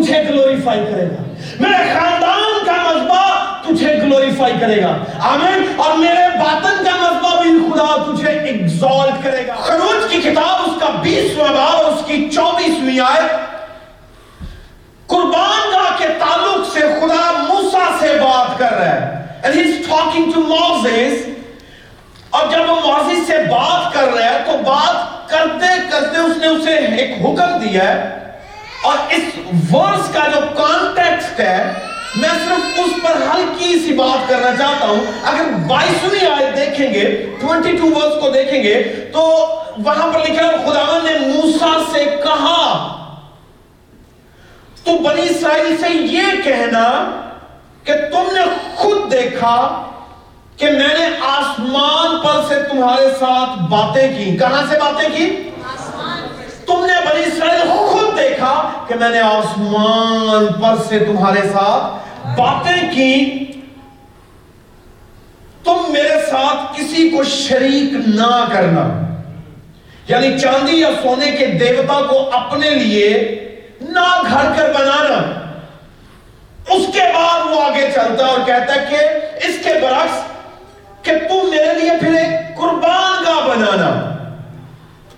تجھے 0.00 0.22
گلوریفائی 0.28 0.80
کرے 0.92 1.04
گا۔ 1.04 1.22
میرے 1.60 1.92
خاندان 1.94 2.66
کا 2.66 2.72
مذبح 2.72 3.44
تجھے 3.66 3.94
گلوریفائی 4.02 4.52
کرے 4.60 4.82
گا۔ 4.82 4.96
آمین۔ 5.20 5.72
اور 5.76 5.98
میرے 5.98 6.38
باطن 6.38 6.84
کا 6.84 6.90
مذبح 7.00 7.42
بھی 7.42 7.50
خدا 7.50 8.12
تجھے 8.12 8.28
ایگزالٹ 8.28 9.24
کرے 9.24 9.46
گا۔ 9.46 9.54
خروج 9.54 10.10
کی 10.10 10.20
کتاب 10.20 10.62
اس 10.66 10.80
کا 10.80 10.86
بیسویں 11.02 11.48
باب 11.48 11.76
اور 11.76 11.84
اس 11.84 12.00
کی 12.06 12.30
چوبیسویں 12.30 13.00
آیت۔ 13.00 13.48
قربان 15.06 15.72
گاہ 15.72 15.98
کے 15.98 16.08
تعلق 16.18 16.72
سے 16.72 16.80
خدا 16.80 17.44
موسیٰ 17.48 18.00
سے 18.00 18.18
بات 18.20 18.58
کر 18.58 18.72
رہا 18.72 18.94
ہے۔ 18.94 19.18
And 19.46 19.56
he's 19.56 19.74
talking 19.74 20.26
to 20.38 20.52
Moses 20.52 21.12
اور 22.30 22.48
جب 22.50 22.70
وہ 22.70 22.92
معزز 22.92 23.26
سے 23.26 23.38
بات 23.38 23.94
کر 23.94 24.08
رہا 24.08 24.24
ہے 24.24 24.42
تو 24.46 24.52
بات 24.58 25.28
کرتے 25.30 25.66
کرتے 25.90 26.18
اس 26.18 26.36
نے 26.36 26.46
اسے 26.46 26.70
ایک 26.70 27.10
حکم 27.20 27.58
دیا 27.58 27.88
ہے۔ 27.88 28.27
اور 28.84 28.98
اس 29.10 29.38
ورس 29.72 30.08
کا 30.14 30.28
جو 30.34 30.40
کانٹیکسٹ 30.56 31.40
ہے، 31.40 31.72
میں 32.16 32.28
صرف 32.28 32.78
اس 32.78 32.92
پر 33.02 33.16
ہلکی 33.22 33.78
سی 33.78 33.94
بات 33.94 34.28
کرنا 34.28 34.50
چاہتا 34.56 34.86
ہوں۔ 34.86 35.00
اگر 35.22 35.50
بائیسویں 35.68 36.28
آیت 36.30 36.56
دیکھیں 36.56 36.94
گے 36.94 37.04
ٹوینٹی 37.40 37.76
ٹو 37.76 37.86
ورس 37.86 38.20
کو 38.20 38.30
دیکھیں 38.30 38.62
گے، 38.62 38.82
تو 39.12 39.20
وہاں 39.78 40.12
پر 40.12 40.20
لکھا 40.20 40.46
ہے 40.46 40.56
خداون 40.64 41.04
نے 41.04 41.18
موسیٰ 41.18 41.76
سے 41.92 42.04
کہا، 42.24 42.62
تو 44.84 44.98
بنی 44.98 45.22
اسرائیل 45.30 45.76
سے 45.80 45.88
یہ 45.88 46.42
کہنا 46.44 46.88
کہ 47.84 47.92
تم 48.12 48.34
نے 48.34 48.40
خود 48.74 49.10
دیکھا 49.12 49.56
کہ 50.56 50.66
میں 50.66 50.94
نے 50.98 51.06
آسمان 51.26 52.16
پر 52.22 52.40
سے 52.48 52.54
تمہارے 52.70 53.08
ساتھ 53.18 53.58
باتیں 53.70 54.08
کی۔ 54.18 54.36
کہاں 54.36 54.62
سے 54.70 54.78
باتیں 54.80 55.08
کی؟ 55.16 55.26
تم 56.68 56.86
نے 56.86 56.92
بنی 56.92 57.22
اسرائیل 57.26 57.68
خود 57.68 58.18
دیکھا 58.18 58.70
کہ 58.88 58.94
میں 58.94 59.08
نے 59.08 59.20
آسمان 59.20 60.46
پر 60.46 60.82
سے 60.88 60.98
تمہارے 60.98 61.40
ساتھ 61.42 62.08
باتیں 62.40 62.92
کی۔ 62.92 63.44
تم 65.64 65.76
میرے 65.88 66.20
ساتھ 66.30 66.80
کسی 66.80 67.08
کو 67.08 67.24
شریک 67.24 68.08
نہ 68.08 68.48
کرنا۔ 68.52 69.16
یعنی 70.08 70.38
چاندی 70.38 70.80
یا 70.80 70.88
سونے 71.02 71.30
کے 71.30 71.46
دیوتا 71.46 72.00
کو 72.10 72.30
اپنے 72.32 72.70
لیے 72.70 73.34
نہ 73.80 74.22
گھر 74.30 74.52
کر 74.56 74.72
بنانا۔ 74.72 75.48
اس 76.74 76.86
کے 76.92 77.00
بعد 77.14 77.40
وہ 77.46 77.62
آگے 77.62 77.90
چلتا 77.94 78.26
اور 78.26 78.38
کہتا 78.46 78.74
ہے 78.74 78.86
کہ 78.90 78.96
اس 79.46 79.56
کے 79.64 79.74
برعکس 79.82 80.22
کہ 81.02 81.12
تم 81.28 81.50
میرے 81.50 81.74
لیے 81.74 81.90
پھر 82.00 82.14
ایک 82.14 82.56
قربان 82.56 83.24
گاہ 83.26 83.48
بنانا۔ 83.48 84.17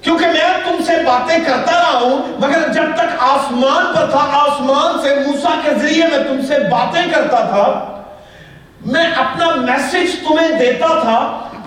کیونکہ 0.02 0.26
میں 0.26 0.48
تم 0.64 0.82
سے 0.84 0.92
باتیں 1.04 1.38
کرتا 1.46 1.72
رہا 1.72 1.98
ہوں، 1.98 2.18
مگر 2.40 2.72
جب 2.72 2.94
تک 2.96 3.22
آسمان 3.22 3.92
پر 3.94 4.10
تھا، 4.10 4.26
آسمان 4.38 4.98
سے 5.02 5.14
موسیٰ 5.26 5.54
کے 5.62 5.74
ذریعے 5.80 6.06
میں 6.10 6.22
تم 6.28 6.40
سے 6.48 6.58
باتیں 6.70 7.02
کرتا 7.12 7.44
تھا، 7.50 7.66
میں 8.86 9.04
اپنا 9.16 9.54
میسج 9.56 10.18
تمہیں 10.28 10.48
دیتا 10.58 10.86
تھا، 11.00 11.18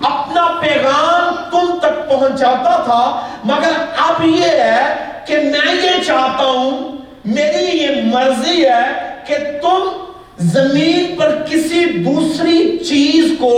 اپنا 0.04 0.46
پیغام 0.60 1.34
تم 1.50 1.78
تک 1.82 2.08
پہنچاتا 2.08 2.76
تھا، 2.84 3.02
مگر 3.44 3.72
اب 4.06 4.24
یہ 4.26 4.60
ہے 4.60 4.94
کہ 5.26 5.36
میں 5.36 5.74
یہ 5.74 6.02
چاہتا 6.06 6.44
ہوں، 6.44 6.96
میری 7.24 7.76
یہ 7.78 8.02
مرضی 8.04 8.64
ہے 8.64 8.84
کہ 9.26 9.36
تم 9.62 9.88
زمین 10.52 11.14
پر 11.18 11.34
کسی 11.50 11.84
دوسری 12.04 12.78
چیز 12.78 13.32
کو 13.40 13.54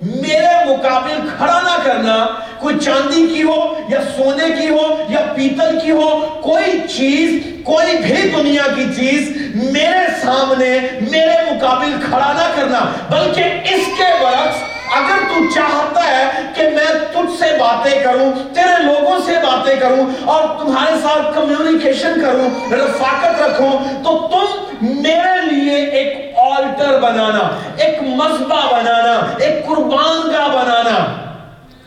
میرے 0.00 0.64
مقابل 0.66 1.28
کھڑا 1.36 1.60
نہ 1.62 1.76
کرنا، 1.84 2.14
کوئی 2.58 2.78
چاندی 2.78 3.26
کی 3.26 3.42
ہو 3.42 3.56
یا 3.88 4.00
سونے 4.16 4.46
کی 4.60 4.68
ہو 4.68 5.04
یا 5.08 5.20
پیتل 5.36 5.78
کی 5.82 5.90
ہو، 5.90 6.38
کوئی 6.42 6.80
چیز، 6.88 7.34
کوئی 7.64 7.96
بھی 7.96 8.30
دنیا 8.36 8.62
کی 8.74 8.84
چیز 8.96 9.28
میرے 9.54 10.06
سامنے، 10.22 10.78
میرے 11.10 11.36
مقابل 11.50 11.92
کھڑا 12.04 12.32
نہ 12.32 12.46
کرنا۔ 12.56 12.80
بلکہ 13.10 13.74
اس 13.74 13.86
کے 13.98 14.04
برعکس، 14.22 14.62
اگر 14.96 15.18
تو 15.28 15.44
چاہتا 15.54 16.06
ہے 16.06 16.24
کہ 16.54 16.62
میں 16.62 16.92
تجھ 17.12 17.38
سے 17.38 17.56
باتیں 17.58 17.98
کروں، 18.04 18.32
تیرے 18.54 18.82
لوگوں 18.82 19.18
سے 19.26 19.34
باتیں 19.42 19.74
کروں 19.80 20.06
اور 20.24 20.42
تمہارے 20.58 20.96
ساتھ 21.02 21.34
کمیونیکیشن 21.34 22.20
کروں، 22.20 22.48
رفاقت 22.72 23.40
رکھوں، 23.42 23.72
تو 24.04 24.18
تم 24.32 24.86
میرے 25.02 25.40
لیے 25.50 25.76
ایک 25.84 26.29
آلٹر 26.56 27.00
بنانا، 27.00 27.58
ایک 27.76 28.02
مذبح 28.02 28.60
بنانا، 28.72 29.20
ایک 29.38 29.66
قربان 29.66 30.32
کا 30.32 30.46
بنانا۔ 30.46 31.30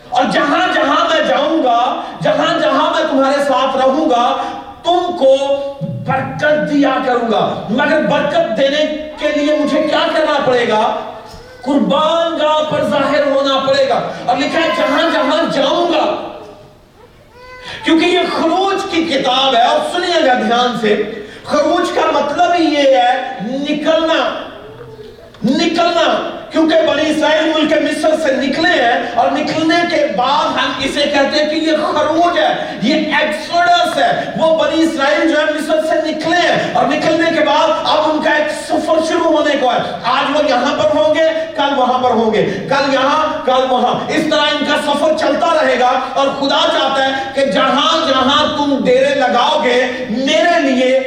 اور 0.09 0.23
جہاں 0.31 0.73
جہاں 0.73 1.09
میں 1.09 1.27
جاؤں 1.27 1.63
گا، 1.63 2.01
جہاں 2.23 2.59
جہاں 2.59 2.93
میں 2.95 3.03
تمہارے 3.11 3.43
ساتھ 3.43 3.77
رہوں 3.77 4.09
گا، 4.09 4.37
تم 4.83 5.17
کو 5.19 5.35
برکت 6.07 6.71
دیا 6.71 6.97
کروں 7.05 7.31
گا۔ 7.31 7.67
مگر 7.69 8.01
برکت 8.01 8.57
دینے 8.57 9.09
کے 9.19 9.29
لیے 9.35 9.57
مجھے 9.57 9.81
کیا 9.81 10.07
کرنا 10.15 10.39
پڑے 10.45 10.67
گا؟ 10.67 10.99
قربان 11.61 12.31
گاہ 12.31 12.71
پر 12.71 12.83
ظاہر 12.83 13.27
ہونا 13.27 13.59
پڑے 13.67 13.89
گا۔ 13.89 14.01
اور 14.25 14.37
لکھا 14.37 14.59
ہے، 14.59 14.69
جہاں 14.77 15.09
جہاں 15.13 15.53
جاؤں 15.53 15.93
گا۔ 15.93 16.29
کیونکہ 17.83 18.05
یہ 18.05 18.19
خروج 18.41 18.91
کی 18.91 19.03
کتاب 19.03 19.55
ہے، 19.55 19.61
اور 19.61 19.79
سنیے 19.93 20.25
گا 20.25 20.33
دھیان 20.33 20.77
سے، 20.81 21.25
خروج 21.45 21.95
کا 21.95 22.01
مطلب 22.11 22.53
ہی 22.59 22.63
یہ 22.63 22.97
ہے، 22.97 23.37
نکلنا۔ 23.41 24.49
نکلنا۔ 25.45 26.39
کیونکہ 26.49 26.75
بنی 26.87 27.09
اسرائیل 27.09 27.51
ملک 27.55 27.73
مصر 27.73 28.09
سے 28.25 28.35
نکلے 28.35 28.83
ہیں 28.83 29.01
اور 29.15 29.31
نکلنے 29.31 29.95
کے 29.95 30.05
بعد 30.15 30.45
ہم 30.45 30.71
اسے 30.79 31.01
کہتے 31.01 31.43
ہیں 31.43 31.49
کہ 31.49 31.55
یہ 31.55 31.71
خروج 31.77 32.39
ہے، 32.39 32.79
یہ 32.81 33.15
ایکسوڈس 33.15 33.97
ہے۔ 33.97 34.25
وہ 34.37 34.63
بنی 34.63 34.81
اسرائیل 34.83 35.31
جو 35.31 35.39
ہے 35.39 35.45
مصر 35.45 35.85
سے 35.89 36.11
نکلے 36.11 36.35
ہیں 36.35 36.73
اور 36.73 36.85
نکلنے 36.85 37.39
کے 37.39 37.45
بعد 37.45 37.67
اب 37.69 38.11
ان 38.11 38.21
کا 38.23 38.29
ایک 38.29 38.51
سفر 38.67 39.05
شروع 39.07 39.37
ہونے 39.37 39.55
کو 39.59 39.71
ہے۔ 39.71 39.77
آج 40.03 40.37
وہ 40.37 40.49
یہاں 40.49 40.83
پر 40.83 40.97
ہوں 40.97 41.15
گے، 41.15 41.29
کل 41.55 41.73
وہاں 41.77 41.99
پر 41.99 42.11
ہوں 42.11 42.33
گے۔ 42.33 42.45
کل 42.69 42.93
یہاں، 42.93 43.45
کل 43.45 43.65
وہاں۔ 43.69 44.11
اس 44.11 44.23
طرح 44.31 44.41
ان 44.41 44.65
کا 44.65 44.93
سفر 44.93 45.17
چلتا 45.17 45.63
رہے 45.63 45.79
گا 45.79 45.91
اور 46.13 46.27
خدا 46.27 46.59
چاہتا 46.73 47.05
ہے 47.05 47.11
کہ 47.33 47.51
جہاں 47.51 48.07
جہاں 48.07 48.57
تم 48.57 48.85
ڈیرے 48.85 49.15
لگاؤ 49.15 49.63
گے، 49.63 50.05
میرے 50.09 50.59
لیے 50.59 50.99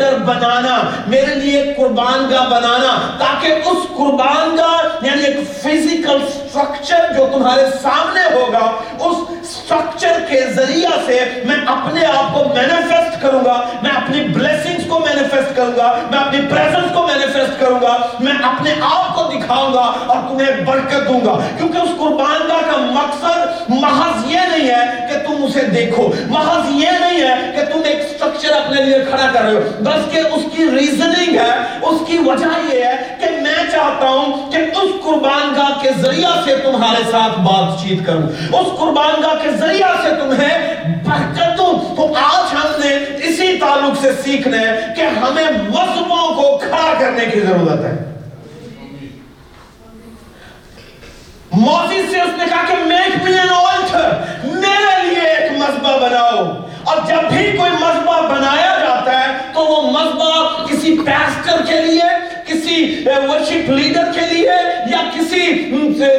ایک 0.00 0.22
بنانا 0.26 0.76
میرے 1.06 1.34
لیے 1.34 1.62
قربان 1.76 2.30
کا 2.30 2.44
بنانا 2.50 2.94
تاکہ 3.18 3.68
اس 3.68 3.86
قربان 3.96 4.56
کا 4.56 4.70
یعنی 5.02 5.22
ایک 5.22 5.40
فزیکل 5.62 6.24
سٹرکچر 6.52 7.12
جو 7.16 7.26
تمہارے 7.32 7.62
سامنے 7.82 8.22
ہوگا، 8.32 8.70
اس 9.06 9.46
سٹرکچر 9.48 10.18
کے 10.28 10.40
ذریعہ 10.54 10.90
سے 11.06 11.18
میں 11.44 11.56
اپنے 11.66 12.04
آپ 12.06 12.34
کو 12.34 12.42
مینیفیسٹ 12.54 13.20
کروں 13.22 13.44
گا، 13.44 13.54
میں 13.82 13.90
اپنی 13.90 14.20
بلیسنگز 14.34 14.88
کو 14.88 14.98
مینیفیسٹ 14.98 15.56
کروں 15.56 15.76
گا، 15.76 15.86
میں 16.10 16.18
اپنی 16.18 16.40
پریزنس 16.50 16.92
کو 16.94 17.06
مینیفیسٹ 17.06 17.60
کروں 17.60 17.80
گا، 17.82 17.96
میں 18.20 18.32
اپنے 18.42 18.74
آپ 18.90 19.14
کو 19.16 19.22
دکھاؤں 19.32 19.72
گا 19.74 19.84
اور 20.06 20.16
تمہیں 20.28 20.64
برکت 20.64 21.08
دوں 21.08 21.20
گا۔ 21.24 21.38
کیونکہ 21.58 21.78
اس 21.78 21.96
قربان 21.98 22.48
کا 22.48 22.76
مقصد 22.92 23.70
محض 23.70 24.30
یہ 24.32 24.46
نہیں 24.50 24.68
ہے 24.68 25.08
کہ 25.08 25.26
تم 25.26 25.44
اسے 25.44 25.66
دیکھو، 25.74 26.10
محض 26.28 26.70
یہ 26.74 26.98
نہیں 27.00 27.20
ہے 27.20 27.34
کہ 27.56 27.64
تم 27.72 27.80
ایک 27.84 28.02
سٹرکچر 28.10 28.52
اپنے 28.56 28.82
لیے 28.82 28.98
کھڑا 29.10 29.30
کر 29.32 29.42
رہے 29.42 29.54
ہو، 29.54 29.60
بلکہ 29.80 30.34
اس 30.34 30.44
کی 30.56 30.70
ریزننگ 30.78 31.36
ہے، 31.38 31.50
اس 31.82 32.06
کی 32.06 32.18
وجہ 32.26 32.52
یہ 32.68 32.84
ہے 32.84 33.16
کہ 33.20 33.31
چاہتا 33.72 34.08
ہوں 34.08 34.52
کہ 34.52 34.56
اس 34.56 35.04
قربان 35.04 35.54
گاہ 35.56 35.82
کے 35.82 35.90
ذریعہ 35.98 36.30
سے 36.44 36.56
تمہارے 36.56 37.02
ساتھ 37.10 37.40
بات 37.40 37.82
چیت 37.82 38.06
کروں۔ 38.06 38.22
اس 38.52 38.78
قربان 38.78 39.22
گاہ 39.22 39.42
کے 39.42 39.50
ذریعہ 39.50 39.88
سے 40.02 40.10
تمہیں 40.10 40.74
برکت 41.04 41.58
دوں۔ 41.58 41.96
تو 41.96 42.14
آج 42.14 42.54
ہم 42.54 42.80
نے 42.84 42.96
اسی 43.24 43.58
تعلق 43.58 44.00
سے 44.00 44.12
سیکھنا 44.24 44.60
ہے 44.60 44.80
کہ 44.96 45.02
ہمیں 45.02 45.44
مذہبوں 45.68 46.34
کو 46.34 46.58
کھڑا 46.58 46.94
کرنے 46.98 47.24
کی 47.24 47.40
ضرورت 47.40 47.84
ہے۔ 47.84 48.12
موزی 51.52 52.02
سے 52.10 52.20
اس 52.20 52.38
نے 52.38 52.44
کہا 52.50 52.64
کہ 52.68 52.84
میک 52.84 53.22
می 53.22 53.30
این 53.30 53.50
آلٹر 53.50 54.10
میرے 54.44 55.08
لیے 55.08 55.28
ایک 55.28 55.52
مذبح 55.52 55.96
بناؤ۔ 55.96 56.44
اور 56.84 56.96
جب 57.06 57.32
بھی 57.32 57.56
کوئی 57.56 57.70
مذبح 57.70 58.20
بنایا 58.20 58.78
جاتا 58.78 59.20
ہے 59.20 59.26
تو 59.54 59.60
وہ 59.60 59.82
مذبح 59.82 60.64
کسی 60.66 60.96
ورشپ 63.06 63.70
لیڈر 63.70 64.04
کے 64.14 64.34
لیے 64.34 64.50
یا 64.90 65.10
کسی 65.14 65.52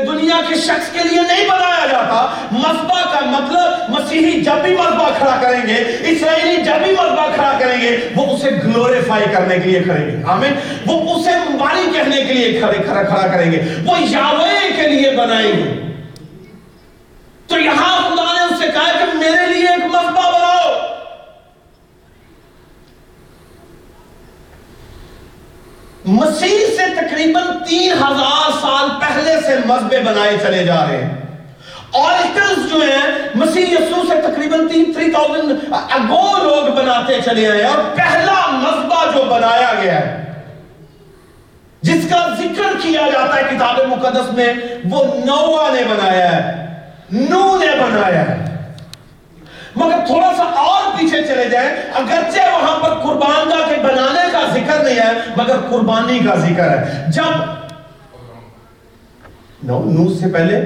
دنیا 0.08 0.42
کے 0.48 0.56
شخص 0.56 0.92
کے 0.92 1.00
لیے 1.04 1.22
نہیں 1.22 1.50
بنایا 1.50 1.86
جاتا۔ 1.92 2.48
مذبح 2.52 3.02
کا 3.04 3.20
مطلب 3.20 3.90
مسیحی 3.90 4.42
جب 4.42 4.56
بھی 4.64 4.74
مذبح 4.74 5.10
کھڑا 5.18 5.40
کریں 5.42 5.68
گے، 5.68 5.98
اسرائیلی 6.06 6.62
جب 6.62 6.74
بھی 6.84 6.92
مذبح 6.92 7.26
کھڑا 7.36 7.58
کریں 7.60 7.82
گے، 7.82 8.10
وہ 8.16 8.26
اسے 8.26 8.50
گلوریفائی 8.52 9.26
کرنے 9.34 9.56
کے 9.56 9.70
لیے 9.70 9.84
کھڑیں 9.84 10.06
گے۔ 10.06 10.24
آمین۔ 10.28 10.54
وہ 10.86 11.16
اسے 11.16 11.30
مباری 11.50 11.92
کہنے 11.94 12.16
کے 12.16 12.34
لیے 12.34 12.60
کھڑا 12.60 13.04
کھڑا 13.04 13.28
کریں 13.28 13.52
گے۔ 13.52 13.62
وہ 13.86 13.98
یاوے 14.00 14.72
کے 14.76 14.88
لیے 14.88 15.12
بنائیں 15.12 15.52
گے۔ 15.54 15.84
تو 17.48 17.60
یہاں 17.60 18.02
خدا 18.02 18.34
نے 18.34 18.42
اس 18.42 18.60
سے 18.60 18.68
کہا 18.74 18.92
کہ 19.00 19.18
میرے 19.18 19.54
لیے 19.54 19.68
ایک 19.68 19.86
مذبح 19.86 20.30
بناؤ 20.30 20.74
مسیح 26.06 26.66
سے 26.78 26.84
تقریباً 26.96 27.44
تین 27.70 27.92
ہزار 27.92 28.52
سال 28.62 28.90
پہلے 29.00 29.42
سے 29.48 29.56
مذبے 29.66 30.00
بنائے 30.00 30.38
چلے 30.42 30.64
جا 30.64 30.86
رہے 30.90 31.04
ہیں۔ 31.04 31.14
آلٹرز 31.94 32.70
جو 32.70 32.78
ہیں، 32.78 33.30
مسیح 33.36 33.66
یسو 33.66 34.02
سے 34.10 34.22
تقریباً 34.22 34.68
تین 34.68 34.94
تھری 34.94 35.12
تاؤزن 35.12 35.58
اگو 35.72 36.38
لوگ 36.38 36.72
بناتے 36.76 37.20
چلے 37.26 37.52
آئے 37.52 37.64
اور 37.64 37.96
پہلا 37.96 38.40
جو 39.14 39.24
بنایا 39.24 39.74
گیا 39.82 40.00
ہے، 40.00 40.34
جس 41.82 42.06
کا 42.10 42.28
ذکر 42.38 42.74
کیا 42.82 43.02
جاتا 43.14 43.36
ہے 43.36 43.44
کتاب 43.44 43.80
مقدس 43.88 44.34
میں، 44.34 44.54
وہ 44.90 45.04
نوا 45.26 45.70
نے 45.74 45.82
بنایا 45.84 46.36
ہے۔ 46.36 46.66
نو 47.12 47.58
نے 47.60 47.68
بنایا 47.68 48.30
ہے۔ 48.30 48.53
مگر 49.76 50.06
تھوڑا 50.06 50.34
سا 50.38 50.44
اور 50.44 51.00
پیچھے 51.00 51.24
چلے 51.24 51.50
جائیں۔ 51.50 51.70
اگرچہ 51.94 52.40
وہاں 52.40 52.80
پر 52.80 52.90
قربان 52.90 53.50
کا 53.50 53.68
کے 53.68 53.76
بنانے 53.82 54.30
کا 54.32 54.40
ذکر 54.54 54.84
نہیں 54.84 54.96
ہے، 54.96 55.12
مگر 55.38 55.56
قربانی 55.70 56.20
کا 56.20 56.36
ذکر 56.36 56.70
ہے۔ 56.70 57.06
جب 57.08 57.64
نو 59.64 59.84
نو 59.84 60.14
سے 60.14 60.26
پہلے، 60.34 60.62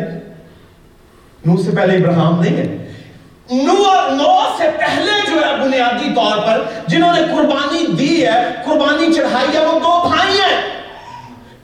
نو 1.46 1.64
سے 1.64 1.72
پہلے 1.76 1.98
ابراہم 1.98 2.42
نہیں 2.42 2.58
ہے۔ 2.58 2.94
نو 3.52 3.84
اور 3.84 4.12
نو 4.12 4.44
سے 4.58 4.70
پہلے 4.78 5.12
جو 5.30 5.48
ہے، 5.48 5.56
بنیادی 5.56 6.10
طور 6.16 6.38
پر 6.38 6.62
جنہوں 6.88 7.14
نے 7.14 7.22
قربانی 7.32 7.96
دی 7.96 8.26
ہے، 8.26 8.52
قربانی 8.66 9.14
چڑھائی 9.14 9.58
ہے، 9.58 9.66
وہ 9.66 9.80
دو 9.80 10.10
بھائی 10.10 10.40
ہیں۔ 10.40 10.62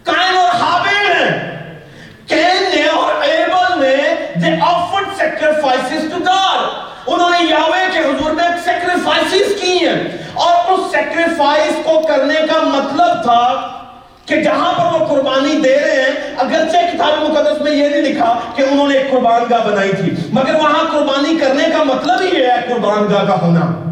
کائن 0.03 0.37
اور 0.37 0.55
حابیل 0.55 1.11
ہیں۔ 1.11 1.53
کین 2.27 2.75
نے 2.75 2.87
اور 2.87 3.13
ایبل 3.21 3.81
نے، 3.81 3.95
they 4.43 4.59
offered 4.59 5.07
sacrifices 5.23 6.11
to 6.13 6.25
God 6.25 6.52
یاوے 7.49 7.85
کے 7.93 7.99
حضور 7.99 8.31
میں 8.31 8.47
سیکریفائسز 8.63 9.61
کی 9.61 9.87
ہیں۔ 9.87 10.17
اور 10.33 10.71
اس 10.71 10.91
سیکریفائس 10.91 11.73
کو 11.83 12.01
کرنے 12.07 12.33
کا 12.33 12.61
مطلب 12.61 13.23
تھا 13.23 13.69
کہ 14.25 14.35
جہاں 14.41 14.73
پر 14.73 15.01
وہ 15.01 15.05
قربانی 15.05 15.61
دے 15.61 15.79
رہے 15.79 16.01
ہیں، 16.01 16.35
اگرچہ 16.37 16.77
کتاب 16.93 17.29
مقدس 17.29 17.61
میں 17.61 17.71
یہ 17.71 17.89
نہیں 17.89 18.01
لکھا 18.01 18.39
کہ 18.55 18.61
انہوں 18.61 18.87
نے 18.87 18.97
ایک 18.97 19.11
قربان 19.11 19.43
گاہ 19.49 19.67
بنائی 19.67 19.91
تھی، 19.91 20.15
مگر 20.33 20.55
وہاں 20.55 20.83
قربانی 20.91 21.37
کرنے 21.37 21.63
کا 21.77 21.83
مطلب 21.83 22.21
ہی 22.21 22.39
یہ 22.39 22.47
ہے 22.47 22.55
قربان 22.69 23.13
گاہ 23.13 23.23
کا 23.23 23.41
ہونا۔ 23.41 23.89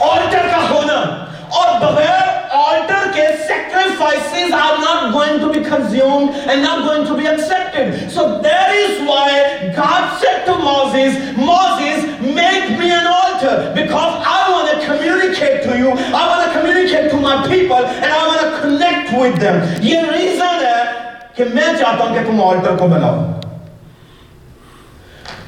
آلٹر 0.00 0.46
کا 0.50 0.68
ہونا۔ 0.70 1.24
اور 1.48 1.80
بغیر 1.80 2.23
altar 2.66 3.02
ke 3.16 3.24
sacrifices 3.48 4.52
are 4.52 4.78
not 4.78 5.12
going 5.12 5.40
to 5.40 5.48
be 5.52 5.62
consumed 5.68 6.30
and 6.50 6.62
not 6.62 6.84
going 6.88 7.06
to 7.06 7.16
be 7.16 7.26
accepted. 7.26 8.10
So 8.10 8.40
that 8.42 8.74
is 8.74 9.06
why 9.08 9.72
God 9.76 10.18
said 10.20 10.44
to 10.46 10.54
Moses, 10.58 11.18
Moses, 11.36 12.04
make 12.40 12.78
me 12.78 12.90
an 12.90 13.06
altar 13.06 13.72
because 13.74 14.14
I 14.36 14.40
want 14.54 14.66
to 14.72 14.76
communicate 14.86 15.62
to 15.68 15.78
you. 15.78 15.90
I 15.90 16.22
want 16.30 16.42
to 16.46 16.50
communicate 16.58 17.10
to 17.12 17.18
my 17.28 17.36
people 17.48 17.84
and 17.84 18.10
I 18.18 18.26
want 18.26 18.42
to 18.46 18.50
connect 18.60 19.12
with 19.20 19.38
them. 19.46 19.62
یہ 19.92 20.10
reason 20.10 20.64
ہے 20.64 20.82
کہ 21.36 21.44
میں 21.54 21.72
چاہتا 21.78 22.04
ہوں 22.04 22.14
کہ 22.14 22.24
تم 22.26 22.40
altar 22.42 22.76
کو 22.78 22.88
بناؤ 22.88 23.22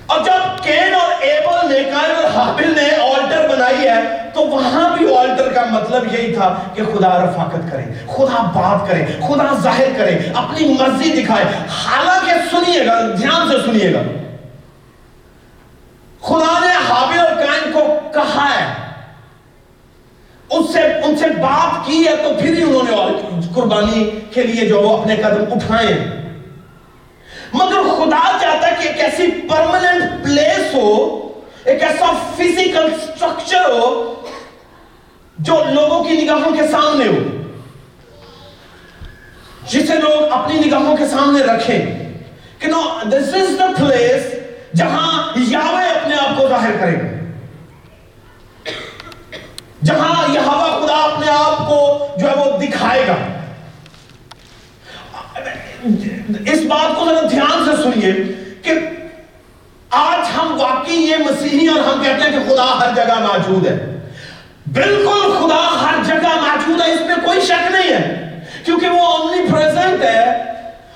اور 0.06 0.24
جب 0.24 0.62
کین 0.64 0.94
اور 0.94 1.22
ایبل 1.28 1.68
نے 1.68 1.82
کائن 1.90 2.14
اور 2.14 2.30
حابل 2.34 2.74
نے 2.74 2.88
آلٹر 3.02 3.48
بنائی 3.48 3.88
ہے 3.88 4.15
تو 4.36 4.42
وہاں 4.42 4.96
بھی 4.96 5.16
آلٹر 5.16 5.52
کا 5.52 5.64
مطلب 5.70 6.14
یہی 6.14 6.34
تھا 6.34 6.58
کہ 6.74 6.82
خدا 6.84 7.24
رفاقت 7.24 7.72
کرے، 7.72 7.82
خدا 8.06 8.42
بات 8.42 8.88
کرے، 8.88 9.04
خدا 9.04 9.54
ظاہر 9.62 9.88
کرے، 9.96 10.18
اپنی 10.34 10.76
مرضی 10.80 11.22
دکھائے۔ 11.22 11.44
حالانکہ 11.68 12.56
سنیے 12.56 12.86
گا، 12.86 13.00
دھیان 13.00 13.48
سے 13.48 13.58
سنیے 13.66 13.94
گا۔ 13.94 14.02
خدا 16.20 16.58
نے 16.58 16.72
حابل 16.88 17.18
اور 17.18 17.34
کائن 17.34 17.72
کو 17.72 17.80
کہا 18.14 18.48
ہے۔ 18.54 18.72
اس 20.50 20.72
سے، 20.72 20.80
ان 20.80 21.16
سے 21.16 21.26
بات 21.28 21.86
کی 21.86 22.06
ہے 22.06 22.16
تو 22.16 22.30
پھر 22.40 22.56
ہی 22.56 22.62
انہوں 22.62 22.82
نے 22.82 23.40
قربانی 23.54 24.10
کے 24.34 24.42
لیے 24.42 24.68
جو 24.68 24.80
وہ 24.80 25.00
اپنے 25.00 25.16
قدم 25.16 25.44
اٹھائے۔ 25.50 26.04
مگر 27.52 27.82
خدا 27.82 28.38
چاہتا 28.40 28.66
ہے 28.66 28.74
کہ 28.82 28.88
ایک 28.88 29.00
ایسی 29.00 29.26
پرمننٹ 29.48 30.24
پلیس 30.24 30.74
ہو 30.74 31.22
ایک 31.66 31.82
ایسا 31.82 32.10
فزیکل 32.36 32.88
سٹرکچر 32.98 33.70
ہو 33.70 33.88
جو 35.38 35.54
لوگوں 35.70 36.02
کی 36.04 36.16
نگاہوں 36.16 36.54
کے 36.56 36.66
سامنے 36.70 37.06
ہو 37.06 37.22
جسے 39.70 39.94
لوگ 39.96 40.32
اپنی 40.32 40.58
نگاہوں 40.58 40.96
کے 40.96 41.08
سامنے 41.08 41.42
رکھیں 41.44 41.78
کہ 42.58 42.68
نو 42.68 42.82
دس 43.12 43.34
از 43.34 43.58
دا 43.58 43.66
پلیس 43.76 44.32
جہاں 44.74 45.32
یاوے 45.48 45.88
اپنے 45.88 46.16
آپ 46.16 46.36
کو 46.38 46.48
ظاہر 46.48 46.76
کرے 46.80 46.94
گا 46.94 47.14
جہاں 49.82 50.34
یہاں 50.34 50.80
خدا 50.80 50.94
اپنے 51.04 51.30
آپ 51.30 51.58
کو 51.68 51.80
جو 52.18 52.28
ہے 52.28 52.34
وہ 52.36 52.58
دکھائے 52.58 53.06
گا 53.08 53.16
اس 56.46 56.64
بات 56.68 56.96
کو 56.98 57.04
ذرا 57.04 57.28
دھیان 57.30 57.64
سے 57.64 57.82
سنیے 57.82 58.12
کہ 58.62 58.78
آج 59.96 60.30
ہم 60.36 60.56
واقعی 60.60 60.96
یہ 60.96 61.16
مسیحی 61.16 61.66
اور 61.66 61.80
ہم 61.80 62.02
کہتے 62.02 62.22
ہیں 62.22 62.32
کہ 62.32 62.48
خدا 62.48 62.64
ہر 62.80 62.94
جگہ 62.96 63.18
موجود 63.20 63.66
ہے۔ 63.66 63.76
بالکل 64.72 65.20
خدا 65.38 65.60
ہر 65.82 66.02
جگہ 66.04 66.34
موجود 66.40 66.80
ہے، 66.80 66.92
اس 66.92 67.00
میں 67.00 67.16
کوئی 67.24 67.40
شک 67.40 67.70
نہیں 67.70 67.92
ہے، 67.92 68.02
کیونکہ 68.64 68.88
وہ 68.88 69.06
اومنی 69.06 69.42
پریزنٹ 69.52 70.02
ہے 70.04 70.24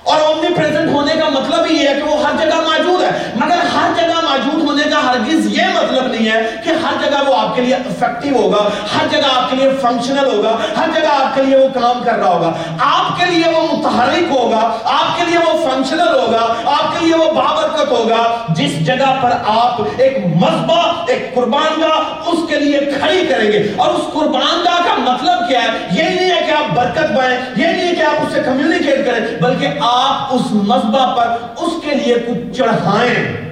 اور 0.03 0.19
اومنی 0.21 0.53
پریزنٹ 0.55 0.89
ہونے 0.91 1.13
کا 1.13 1.20
مطلب 1.39 1.65
ہی 1.69 1.75
یہ 1.75 1.89
ہے 1.89 1.93
کہ 1.93 2.03
وہ 2.03 2.23
ہر 2.23 2.45
جگہ 2.45 2.55
موجود 2.55 3.03
ہے۔ 3.03 3.31
مگر 3.35 3.57
ہر 3.75 3.89
جگہ 3.97 4.21
موجود 4.21 4.69
ہونے 4.69 4.83
کا 4.83 5.11
ہرگز 5.11 5.45
یہ 5.45 5.63
مطلب 5.73 6.07
نہیں 6.07 6.31
ہے 6.31 6.55
کہ 6.63 6.69
ہر 6.69 7.09
جگہ 7.09 7.29
وہ 7.29 7.35
آپ 7.35 7.55
کے 7.55 7.61
لیے 7.61 7.75
افیکٹو 7.75 8.35
ہوگا، 8.35 8.69
ہر 8.97 9.07
جگہ 9.11 9.37
آپ 9.37 9.49
کے 9.49 9.55
لیے 9.55 9.69
فنکشنل 9.81 10.25
ہوگا، 10.25 10.57
ہر 10.77 10.89
جگہ 10.95 11.07
آپ 11.07 11.35
کے 11.35 11.41
لیے 11.41 11.57
وہ 11.57 11.79
کام 11.79 12.03
کر 12.03 12.13
رہا 12.13 12.29
ہوگا۔ 12.29 12.53
آپ 12.79 13.19
کے 13.19 13.25
لیے 13.25 13.51
وہ 13.51 13.77
متحرک 13.77 14.31
ہوگا، 14.31 14.77
آپ 14.83 15.17
کے 15.17 15.23
لیے 15.25 15.37
وہ 15.37 15.69
فنکشنل 15.69 16.13
ہوگا، 16.19 16.53
آپ 16.65 16.99
کے 16.99 17.05
لیے 17.05 17.15
وہ 17.15 17.31
بابرکت 17.31 17.91
ہوگا۔ 17.91 18.45
جس 18.49 18.85
جگہ 18.85 19.15
پر 19.21 19.29
آپ 19.47 19.81
ایک 19.97 20.25
مذبح، 20.35 20.91
ایک 21.07 21.35
قربان 21.35 21.81
گاہ 21.81 22.29
اس 22.29 22.39
کے 22.49 22.59
لیے 22.59 22.79
کھڑی 22.79 23.25
کریں 23.29 23.51
گے۔ 23.51 23.73
اور 23.77 23.93
اس 23.93 24.13
قربان 24.13 24.65
گاہ 24.65 24.77
کا 24.77 25.11
مطلب 25.11 25.49
کیا 25.49 25.63
ہے؟ 25.63 25.67
یہ 25.91 26.03
نہیں 26.03 26.29
ہے 26.29 26.41
کہ 26.45 26.51
آپ 26.51 26.75
برکت 26.75 27.17
پائیں، 27.17 27.37
یہ 27.55 27.65
نہیں 27.65 27.87
ہے 27.87 27.95
کہ 27.95 28.01
آپ 28.01 28.21
اس 28.21 28.33
سے 28.33 28.41
کمیونیکیٹ 28.45 29.05
کریں، 29.05 29.41
بلکہ 29.41 29.67
آپ 29.79 30.35
اس 30.35 30.41
مذبح 30.51 31.15
پر 31.15 31.20
پر 31.23 31.63
اس 31.63 31.73
کے 31.83 31.95
لیے 31.95 32.15
کچھ 32.15 32.57
چڑھائیں۔ 32.57 33.51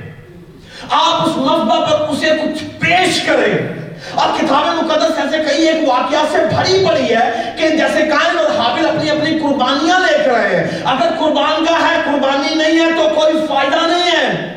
آپ 0.90 1.30
اس 1.30 1.38
مذبح 1.38 1.86
پر 1.86 2.10
اسے 2.10 2.30
کچھ 2.30 2.64
پیش 2.80 3.22
کریں۔ 3.22 3.80
اور 4.14 4.28
کتاب 4.38 4.84
مقدس 4.84 5.18
ایسے 5.18 5.38
کئی 5.50 5.68
ایک 5.68 5.90
واقعہ 5.90 6.20
سے 6.32 6.38
بھری 6.38 6.86
پڑی 6.86 7.16
ہے 7.16 7.54
کہ 7.58 7.70
جیسے 7.70 8.00
قائم 8.00 8.38
اور 8.38 8.60
حابل 8.60 8.90
اپنی 8.90 9.10
اپنی 9.10 9.40
قربانیاں 9.40 10.00
لے 10.00 10.18
کر 10.26 10.32
رہے 10.32 10.58
ہیں 10.58 10.82
اگر 10.84 11.10
قربان 11.20 11.66
کا 11.66 11.90
ہے، 11.90 12.02
قربانی 12.06 12.56
نہیں 12.56 12.80
ہے 12.80 12.92
تو 12.92 13.16
کوئی 13.16 13.34
فائدہ 13.50 13.88
نہیں 13.88 14.12
ہے۔ 14.12 14.56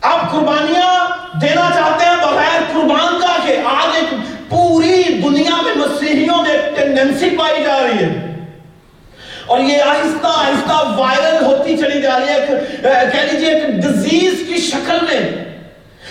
آپ 0.00 0.32
قربانیاں 0.32 1.08
دینا 1.40 1.70
چاہتے 1.74 2.04
ہیں 2.04 2.16
بغیر 2.16 2.60
قربان 2.72 3.20
کا 3.20 3.46
کہ 3.46 3.56
آج 3.64 3.88
ایک 3.94 4.14
پوری 4.50 5.02
دنیا 5.02 5.62
میں 5.62 5.74
مسیحیوں 5.76 6.42
میں 6.42 6.58
ٹینڈنسی 6.76 7.30
پائی 7.30 7.62
جا 7.64 7.78
رہی 7.82 8.04
ہے۔ 8.04 8.39
اور 9.50 9.60
یہ 9.60 9.82
آہستہ 9.82 10.26
آہستہ 10.26 11.00
وائرل 11.00 11.44
ہوتی 11.44 11.76
چلی 11.76 12.02
جا 12.02 12.18
رہی 12.18 12.28
ہے 12.28 12.46
کہہ 12.82 13.32
لیجیے 13.32 13.48
ایک 13.48 13.66
ڈیزیز 13.66 14.34
کی 14.48 14.56
شکل 14.56 14.98
میں 15.02 15.44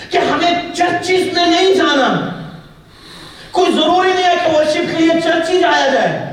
کہ 0.09 0.17
ہمیں 0.17 0.75
چرچز 0.75 1.33
میں 1.33 1.45
نہیں 1.45 1.73
جانا۔ 1.73 2.29
کوئی 3.51 3.71
ضروری 3.71 4.13
نہیں 4.13 4.23
ہے 4.23 4.35
کہ 4.45 4.55
ورشپ 4.55 4.97
کے 4.97 4.97
لیے 4.97 5.21
چرچی 5.23 5.59
جایا 5.59 5.87
جائے۔ 5.87 6.25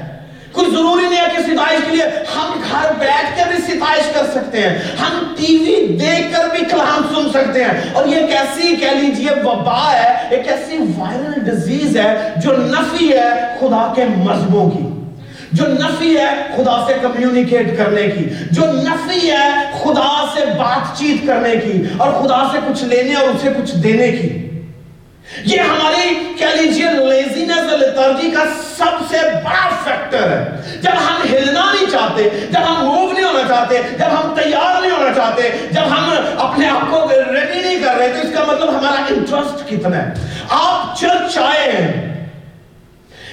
کوئی 0.52 0.70
ضروری 0.70 1.08
نہیں 1.08 1.20
ہے 1.20 1.26
کہ 1.36 1.42
ستائش 1.42 1.80
کے 1.90 1.96
لیے 1.96 2.04
ہم 2.36 2.60
گھر 2.72 2.92
بیٹھ 2.98 3.36
کے 3.36 3.42
بھی 3.48 3.58
ستائش 3.62 4.04
کر 4.14 4.26
سکتے 4.34 4.62
ہیں۔ 4.62 4.78
ہم 5.00 5.34
ٹی 5.36 5.56
وی 5.56 5.96
دیکھ 5.96 6.36
کر 6.36 6.44
بھی 6.48 6.64
کلام 6.64 7.14
سن 7.14 7.28
سکتے 7.28 7.64
ہیں۔ 7.64 7.80
اور 7.92 8.06
یہ 8.06 8.16
ایک 8.16 8.30
ایسی، 8.30 8.76
کہہ 8.76 8.90
لیجیے 8.90 9.42
وبا 9.44 9.92
ہے، 9.92 10.12
ایک 10.30 10.48
ایسی 10.48 10.78
وائرل 10.98 11.50
ڈیزیز 11.50 11.96
ہے 11.96 12.34
جو 12.36 12.52
نفی 12.56 13.12
ہے 13.12 13.56
خدا 13.60 13.92
کے 13.96 14.04
مذہبوں 14.04 14.70
کی۔ 14.70 14.95
جو 15.56 15.66
نفی 15.66 16.16
ہے 16.16 16.30
خدا 16.56 16.84
سے 16.86 16.94
کمیونیکیٹ 17.02 17.76
کرنے 17.78 18.02
کی، 18.02 18.24
جو 18.50 18.62
نفی 18.66 19.30
ہے 19.30 19.50
خدا 19.82 20.24
سے 20.34 20.44
بات 20.58 20.98
چیت 20.98 21.26
کرنے 21.26 21.56
کی 21.56 21.82
اور 21.96 22.12
خدا 22.12 22.42
سے 22.52 22.58
کچھ 22.66 22.84
لینے 22.84 23.14
اور 23.14 23.28
اسے 23.28 23.48
کچھ 23.56 23.76
دینے 23.76 24.12
کی۔ 24.12 24.42
یہ 25.44 25.60
ہماری 25.60 26.34
کہہ 26.38 26.60
لیجیے 26.60 26.86
لیزینس 26.90 27.72
لیترجی 27.72 28.30
کا 28.30 28.44
سب 28.76 28.92
سے 29.10 29.16
بڑا 29.44 29.68
فیکٹر 29.84 30.30
ہے۔ 30.30 30.62
جب 30.82 30.90
ہم 30.90 31.22
ہلنا 31.32 31.72
نہیں 31.74 31.90
چاہتے، 31.90 32.28
جب 32.50 32.60
ہم 32.68 32.84
موو 32.86 33.12
نہیں 33.12 33.24
ہونا 33.24 33.42
چاہتے، 33.48 33.80
جب 33.98 34.06
ہم 34.06 34.34
تیار 34.34 34.80
نہیں 34.80 34.90
ہونا 34.90 35.12
چاہتے، 35.14 35.50
جب 35.70 35.82
ہم 35.90 36.10
اپنے 36.38 36.68
آپ 36.68 36.90
کو 36.90 37.08
ریڈی 37.32 37.60
نہیں 37.60 37.78
کر 37.84 37.96
رہے، 37.98 38.08
تو 38.08 38.28
اس 38.28 38.34
کا 38.34 38.52
مطلب 38.52 38.68
ہمارا 38.68 39.02
انٹرسٹ 39.08 39.68
کتنا 39.68 39.96
ہے۔ 39.96 40.12
آپ 40.48 40.96
چرچ 40.98 41.38
آئے 41.38 41.72
ہیں 41.72 42.15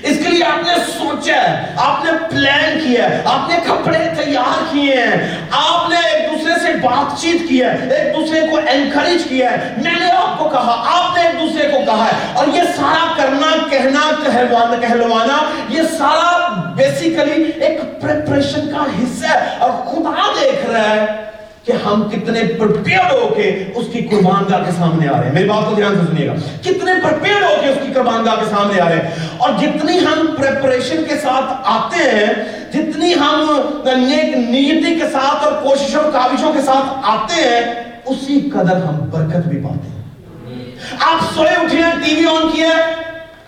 اس 0.03 0.17
کے 0.17 0.29
لیے 0.29 0.43
آپ 0.43 0.67
نے 0.67 0.73
سوچا 0.97 1.35
ہے، 1.35 1.65
آپ 1.77 2.05
نے 2.05 2.11
پلان 2.31 2.79
کیا 2.83 3.09
ہے، 3.09 3.21
آپ 3.25 3.49
نے 3.49 3.55
کپڑے 3.67 3.99
تیار 3.99 4.63
کیے 4.71 4.95
ہیں۔ 4.95 5.37
آپ 5.51 5.89
نے 5.89 5.95
ایک 5.95 6.31
دوسرے 6.31 6.53
سے 6.65 6.73
بات 6.73 7.21
چیت 7.21 7.49
کیا 7.49 7.73
ہے، 7.73 7.93
ایک 7.93 8.15
دوسرے 8.15 8.41
کو 8.41 8.57
انکریج 8.57 9.23
کیا 9.29 9.51
ہے۔ 9.51 9.73
میں 9.83 9.99
نے 9.99 10.11
آپ 10.11 10.39
کو 10.39 10.49
کہا، 10.49 10.83
آپ 10.87 11.17
نے 11.17 11.23
ایک 11.23 11.39
دوسرے 11.41 11.67
کو 11.67 11.77
کہا 11.85 12.05
ہے۔ 12.05 12.33
اور 12.33 12.47
یہ 12.47 12.61
سارا 12.75 13.13
کرنا، 13.17 13.67
کہنا، 13.69 14.11
کہلوانا 14.25 14.87
کہلوانا، 14.87 15.37
یہ 15.69 15.81
سارا 15.97 16.47
بیسیکلی 16.75 17.51
ایک 17.65 18.01
پریپریشن 18.01 18.71
کا 18.71 18.83
حصہ 18.83 19.37
ہے۔ 19.37 19.55
اور 19.59 19.71
خدا 19.71 20.31
دیکھ 20.41 20.69
رہا 20.69 20.89
ہے 20.89 21.32
کہ 21.65 21.71
ہم 21.85 22.09
کتنے 22.11 22.41
پرپیئر 22.59 23.11
ہو 23.11 23.33
کے 23.37 23.63
اس 23.75 23.85
کی 23.93 24.01
قربان 24.01 24.43
گاہ 24.51 24.63
کے 24.65 24.71
سامنے 24.77 25.07
آ 25.07 25.17
رہے 25.17 25.25
ہیں۔ 25.25 25.33
میری 25.33 25.49
بات 25.49 25.69
کو 25.69 25.75
دھیان 25.75 25.95
سے 25.95 26.11
سنیے 26.11 26.27
گا۔ 26.27 26.33
کتنے 26.61 26.91
پرپیئر 27.03 27.41
ہو 27.41 27.55
کے 27.61 27.67
اس 27.69 27.77
کی 27.87 27.93
قربان 27.93 28.25
گاہ 28.25 28.35
کے 28.35 28.45
سامنے 28.49 28.81
آ 28.81 28.89
رہے 28.89 28.95
ہیں۔ 28.95 29.27
اور 29.37 29.49
جتنی 29.61 29.99
ہم 29.99 30.35
پریپریشن 30.37 31.03
کے 31.09 31.15
ساتھ 31.15 31.61
آتے 31.63 32.03
ہیں، 32.03 32.33
جتنی 32.73 33.13
ہم 33.13 33.61
نیک 33.85 34.37
نیتی 34.37 34.99
کے 34.99 35.05
ساتھ 35.11 35.43
اور 35.43 35.51
کوششوں، 35.51 36.11
کاوشوں 36.11 36.53
کے 36.53 36.61
ساتھ 36.61 36.99
آتے 37.03 37.41
ہیں، 37.41 37.73
اسی 38.05 38.49
قدر 38.53 38.75
ہم 38.75 39.09
برکت 39.09 39.47
بھی 39.47 39.57
پاتے 39.57 39.89
ہیں۔ 39.89 40.03
آپ 40.99 41.35
سوئے 41.35 41.51
اٹھے 41.51 41.81
ہیں، 41.81 41.91
ٹی 41.91 42.15
وی 42.15 42.25
آن 42.25 42.49
کیا 42.53 42.67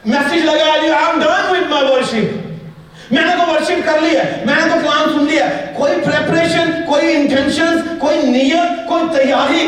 میسج 0.05 0.45
لگا 0.45 0.71
I'm 0.91 1.19
done 1.19 1.27
with 1.27 1.69
my 1.69 1.95
worship 1.95 2.44
میں 3.11 3.23
نے 3.23 3.31
تو 3.37 3.51
ورشپ 3.51 3.85
کر 3.85 3.99
لی 4.01 4.15
ہے، 4.17 4.43
میں 4.45 4.55
نے 4.55 4.69
تو 4.69 4.79
کلام 4.81 5.09
سن 5.13 5.25
لیا 5.25 5.45
کوئی 5.73 5.93
پریپریشن 6.05 6.71
کوئی 6.87 7.15
انٹینشن 7.15 7.97
کوئی 7.99 8.21
نیت، 8.21 8.87
کوئی 8.89 9.03
تیاری 9.15 9.67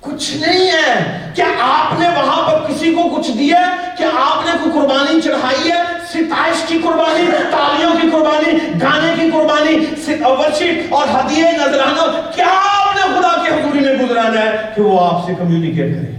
کچھ 0.00 0.30
نہیں 0.36 0.70
ہے۔ 0.70 1.32
کیا 1.34 1.46
آپ 1.60 1.98
نے 1.98 2.08
وہاں 2.16 2.42
پر 2.46 2.66
کسی 2.66 2.92
کو 2.94 3.08
کچھ 3.16 3.30
دیا 3.38 3.58
کیا 3.98 4.08
آپ 4.24 4.44
نے 4.46 4.52
کوئی 4.62 4.72
قربانی 4.72 5.20
چڑھائی 5.20 5.70
ہے؟ 5.70 5.82
ستائش 6.12 6.62
کی 6.66 6.78
قربانی، 6.82 7.26
تالیوں 7.50 7.92
کی 8.00 8.08
قربانی، 8.12 8.56
گانے 8.82 9.12
کی 9.16 9.30
قربانی 9.30 9.76
ورشپ 10.22 10.94
اور 10.94 11.08
ہدیے 11.08 11.50
نظرانہ 11.52 12.10
کیا 12.34 12.46
آپ 12.46 12.96
نے 12.96 13.02
خدا 13.14 13.32
کے 13.44 13.52
حضوری 13.52 13.80
میں 13.80 13.94
گزرانا 13.98 14.40
ہے 14.40 14.56
کہ 14.74 14.82
وہ 14.82 15.00
آپ 15.06 15.26
سے 15.26 15.34
کمیونیکیٹ 15.38 15.94
کرے 15.94 16.12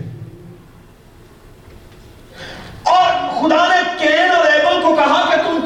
اور 2.93 3.11
خدا 3.39 3.67
نے 3.67 3.81
کین 3.99 4.31
اور 4.35 4.45
ایبل 4.51 4.81
کو 4.81 4.95
کہا 4.95 5.21
کہ 5.29 5.41
تم 5.43 5.59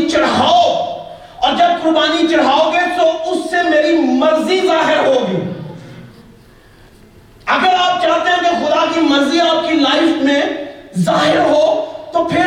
قربانی 0.00 0.08
چڑھاؤ۔ 0.08 0.96
اور 1.36 1.52
جب 1.52 1.82
قربانی 1.82 2.28
چڑھاؤ 2.28 2.72
گے 2.72 2.78
تو 2.98 3.32
اس 3.32 3.50
سے 3.50 3.56
میری 3.70 3.96
مرضی 3.96 4.60
ظاہر 4.66 5.06
ہوگی۔ 5.06 5.36
اگر 7.46 7.74
آپ 7.78 8.02
چاہتے 8.02 8.30
ہیں 8.30 8.40
کہ 8.40 8.66
خدا 8.66 8.84
کی 8.94 9.00
مرضی 9.00 9.40
آپ 9.40 9.68
کی 9.68 9.74
لائف 9.74 10.22
میں 10.22 10.42
ظاہر 10.98 11.38
ہو، 11.38 11.92
تو 12.12 12.24
پھر 12.24 12.46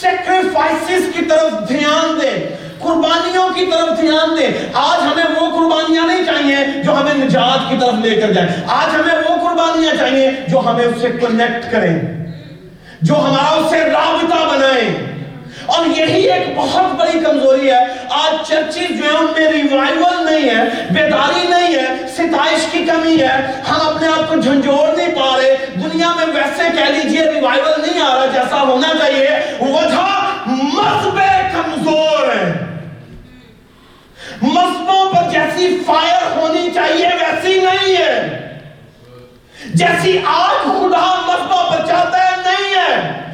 سیکریفائسز 0.00 1.02
کی 1.16 1.24
طرف 1.24 1.68
دھیان 1.68 2.18
دیں 2.22 2.56
قربانیوں 2.78 3.48
کی 3.54 3.66
طرف 3.66 4.00
دھیان 4.00 4.36
دیں 4.40 4.50
آج 4.72 5.02
ہمیں 5.02 5.40
وہ 5.40 5.46
قربانیاں 5.46 6.06
نہیں 6.06 6.24
چاہیے 6.24 6.82
جو 6.82 6.96
ہمیں 6.96 7.14
نجات 7.14 7.70
کی 7.70 7.76
طرف 7.80 7.94
لے 8.02 8.20
کر 8.20 8.32
جائیں۔ 8.32 8.48
آج 8.66 8.94
ہمیں 8.94 9.14
وہ 9.14 9.48
قربانیاں 9.48 9.96
چاہیے 9.96 10.30
جو 10.48 10.58
ہمیں 10.58 10.84
اس 10.84 11.00
سے 11.00 11.08
کنیکٹ 11.08 11.72
کریں۔ 11.72 11.98
جو 13.02 13.14
ہمارا 13.14 13.56
اس 13.56 13.70
سے 13.70 13.84
رابطہ 13.84 14.54
بنائے 14.54 15.09
اور 15.70 15.86
یہی 15.86 16.22
ایک 16.22 16.56
بہت 16.56 16.84
بڑی 16.84 17.20
کمزوری 17.20 17.70
ہے۔ 17.70 17.78
آج 18.10 18.48
چرچز 18.48 18.98
جو 18.98 19.04
ہیں 19.04 19.16
ان 19.16 19.24
میں 19.24 19.52
ریوائیول 19.52 20.24
نہیں 20.24 20.50
ہے، 20.50 20.64
بیداری 20.90 21.48
نہیں 21.48 21.74
ہے، 21.74 22.08
ستائش 22.08 22.66
کی 22.70 22.84
کمی 22.84 23.22
ہے۔ 23.22 23.46
ہم 23.68 23.88
اپنے 23.88 24.08
آپ 24.08 24.28
کو 24.28 24.36
جھنجھوڑ 24.36 24.96
نہیں 24.96 25.14
پا 25.14 25.38
رہے۔ 25.38 25.56
دنیا 25.74 26.08
میں 26.08 26.26
ویسے 26.26 26.62
کہہ 26.76 26.84
لیجیے 26.84 27.20
ریوائیول 27.20 27.80
نہیں 27.80 28.02
آ 28.02 28.14
رہا، 28.14 28.26
جیسا 28.26 28.60
ہونا 28.60 28.88
چاہیے۔ 28.98 29.28
وجہ 29.60 30.32
مذہب 30.46 31.20
کمزور 31.52 32.28
ہے۔ 32.28 32.52
مذہبوں 34.42 35.12
پر 35.12 35.30
جیسی 35.30 35.78
فائر 35.86 36.36
ہونی 36.36 36.68
چاہیے، 36.74 37.06
ویسی 37.06 37.60
نہیں 37.60 37.96
ہے۔ 37.96 38.36
جیسی 39.74 40.18
آگ 40.24 40.68
خدا 40.68 41.14
مذہبوں 41.26 41.70
پر 41.70 41.86
چاہتا 41.86 42.24
ہے، 42.24 42.36
نہیں 42.36 42.74
ہے۔ 42.74 43.29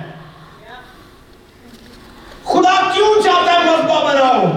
خدا 2.47 2.75
کیوں 2.93 3.13
چاہتا 3.23 3.53
ہے 3.53 3.59
مذبح 3.61 4.03
بناؤ 4.05 4.51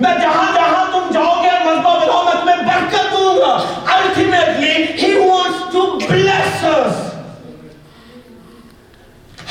میں 0.00 0.14
جہاں 0.16 0.48
جہاں 0.54 0.84
تم 0.92 1.12
جاؤ 1.12 1.34
گے 1.42 1.50
مذبح 1.64 1.98
بناؤ 1.98 2.24
میں 2.24 2.34
تمہیں 2.40 2.62
برکت 2.64 3.12
دوں 3.12 3.36
گا 3.36 3.56
ultimately 3.94 4.74
he 4.94 5.12
wants 5.20 5.62
to 5.72 5.84
bless 6.00 6.64
us 6.66 7.06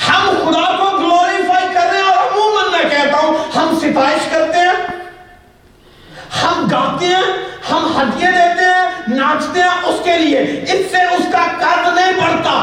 ہم 0.01 0.27
خدا 0.35 0.65
کو 0.77 0.85
گلوریفائی 0.97 1.67
کر 1.73 1.85
رہے 1.85 1.97
ہیں 1.97 2.05
اور 2.05 2.17
عموماً 2.19 2.71
میں 2.71 2.89
کہتا 2.89 3.17
ہوں 3.17 3.37
ہم 3.55 3.75
ستائش 3.81 4.29
کرتے 4.31 4.59
ہیں 4.59 4.77
ہم 6.35 6.67
گاتے 6.71 7.07
ہیں 7.07 7.33
ہم 7.69 7.87
ہدیے 7.95 8.31
دیتے 8.31 8.65
ہیں 8.65 9.15
ناچتے 9.15 9.61
ہیں 9.61 9.89
اس 9.89 10.03
کے 10.03 10.17
لیے 10.17 10.39
اس 10.67 10.85
سے 10.91 11.03
اس 11.15 11.25
کا 11.31 11.45
قد 11.59 11.87
نہیں 11.89 12.19
بڑھتا 12.19 12.57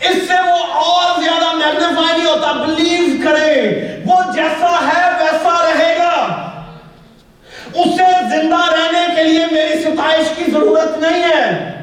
اس 0.00 0.16
سے 0.28 0.40
وہ 0.42 0.58
اور 0.80 1.20
زیادہ 1.22 1.52
میگنیفائی 1.54 2.16
نہیں 2.16 2.26
ہوتا 2.26 2.52
بلیو 2.54 3.04
کرے 3.22 3.54
وہ 4.06 4.20
جیسا 4.34 4.72
ہے 4.82 5.02
ویسا 5.18 5.54
رہے 5.62 5.94
گا 5.98 6.14
اسے 7.74 8.10
زندہ 8.30 8.60
رہنے 8.70 9.06
کے 9.16 9.22
لیے 9.24 9.46
میری 9.52 9.82
ستائش 9.82 10.36
کی 10.36 10.50
ضرورت 10.50 10.98
نہیں 10.98 11.22
ہے 11.22 11.74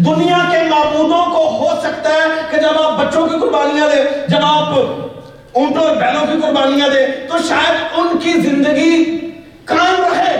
دنیا 0.00 0.38
کے 0.50 0.62
معبودوں 0.68 1.24
کو 1.26 1.46
ہو 1.52 1.68
سکتا 1.82 2.10
ہے 2.10 2.28
کہ 2.50 2.60
جب 2.60 2.80
آپ 2.82 2.98
بچوں 2.98 3.26
کی 3.28 3.38
قربانیاں 3.40 3.88
دیں 3.88 4.04
جب 4.28 4.44
آپ 4.44 4.74
اونٹوں 4.74 5.82
اور 5.82 5.96
بیلوں 5.96 6.26
کی 6.26 6.40
قربانیاں 6.42 6.88
دیں 6.88 7.06
تو 7.28 7.38
شاید 7.48 7.98
ان 7.98 8.18
کی 8.18 8.32
زندگی 8.40 8.94
قائم 9.64 10.04
رہے 10.04 10.36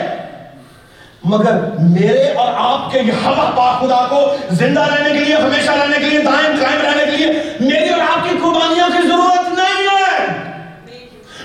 مگر 1.25 1.59
میرے 1.88 2.29
اور 2.33 2.52
آپ 2.59 2.93
کے 2.93 3.00
یہ 3.00 3.25
ہوا 3.25 3.50
پاک 3.57 3.81
خدا 3.81 4.05
کو 4.11 4.21
زندہ 4.52 4.85
رہنے 4.85 5.11
کے 5.11 5.25
لیے 5.25 5.35
ہمیشہ 5.37 5.71
رہنے 5.73 5.99
کے 5.99 6.09
لیے 6.09 6.21
دائم 6.23 6.55
قائم 6.61 6.81
رہنے 6.81 7.05
کے 7.07 7.16
لیے 7.16 7.33
میری 7.62 7.88
اور 7.88 8.00
آپ 8.02 8.29
کی 8.29 8.37
قربانیوں 8.43 8.88
کی 8.90 9.07
ضرورت 9.09 9.50
نہیں 9.50 9.88
ہے 9.88 10.26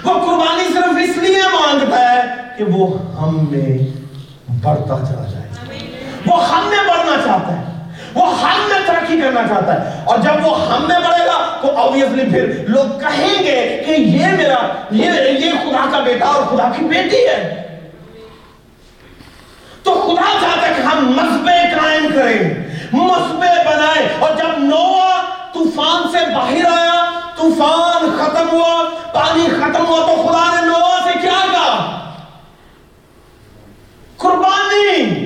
وہ 0.04 0.14
قربانی 0.22 0.74
صرف 0.74 1.02
اس 1.04 1.18
لیے 1.18 1.42
مانگتا 1.54 2.00
ہے 2.02 2.22
کہ 2.58 2.64
وہ 2.66 2.88
ہم 3.20 3.44
میں 3.50 3.78
بڑھتا 5.04 5.32
چلا 5.32 5.32
جائے۔ 5.32 6.12
وہ 6.26 6.48
ہم 6.48 6.70
میں 6.70 6.78
بڑھنا 6.78 7.16
چاہتا 7.26 7.58
ہے۔ 7.58 7.64
وہ 8.14 8.42
ہم 8.42 8.70
میں 8.70 8.80
ترقی 8.86 9.22
کرنا 9.22 9.42
چاہتا 9.48 9.74
ہے۔ 9.74 10.02
اور 10.06 10.20
جب 10.20 10.48
وہ 10.48 10.74
ہم 10.74 10.88
میں 10.88 11.00
بڑھے 11.00 11.26
گا 11.26 11.58
تو 11.62 11.78
آبویسلی 11.78 12.32
پھر 12.32 12.66
لوگ 12.68 13.00
کہیں 13.00 13.44
گے 13.44 13.84
کہ 13.86 13.92
یہ 13.92 14.28
میرا، 14.28 14.68
یہ 14.92 15.12
یہ 15.30 15.52
خدا 15.52 15.86
کا 15.92 16.00
بیٹا 16.00 16.26
اور 16.26 16.44
خدا 16.44 16.72
کی 16.78 16.86
بیٹی 16.86 17.28
ہے۔ 17.28 17.60
تو 19.84 19.94
خدا 19.94 20.38
چاہتا 20.42 20.68
ہے 20.68 20.74
کہ 20.78 20.82
ہم 20.82 21.08
مذبے 21.08 21.78
قائم 21.82 22.08
کریں 22.16 22.68
مذبے 22.94 23.64
بنائیں۔ 23.66 24.08
اور 24.20 24.36
جب 24.36 24.58
نوہ 24.58 25.22
طوفان 25.54 26.12
سے 26.12 26.18
باہر 26.36 26.80
آیا، 26.80 27.10
طوفان 27.36 28.18
ختم 28.24 28.50
ہوا، 28.52 28.90
پانی 29.14 29.48
ختم 29.48 29.86
ہوا 29.86 29.98
تو 29.98 30.28
خدا 30.28 30.62
نے 30.62 30.68
نوہ 30.68 31.00
سے 31.04 31.20
کیا؟ 31.22 31.33
قربانی! 34.24 35.26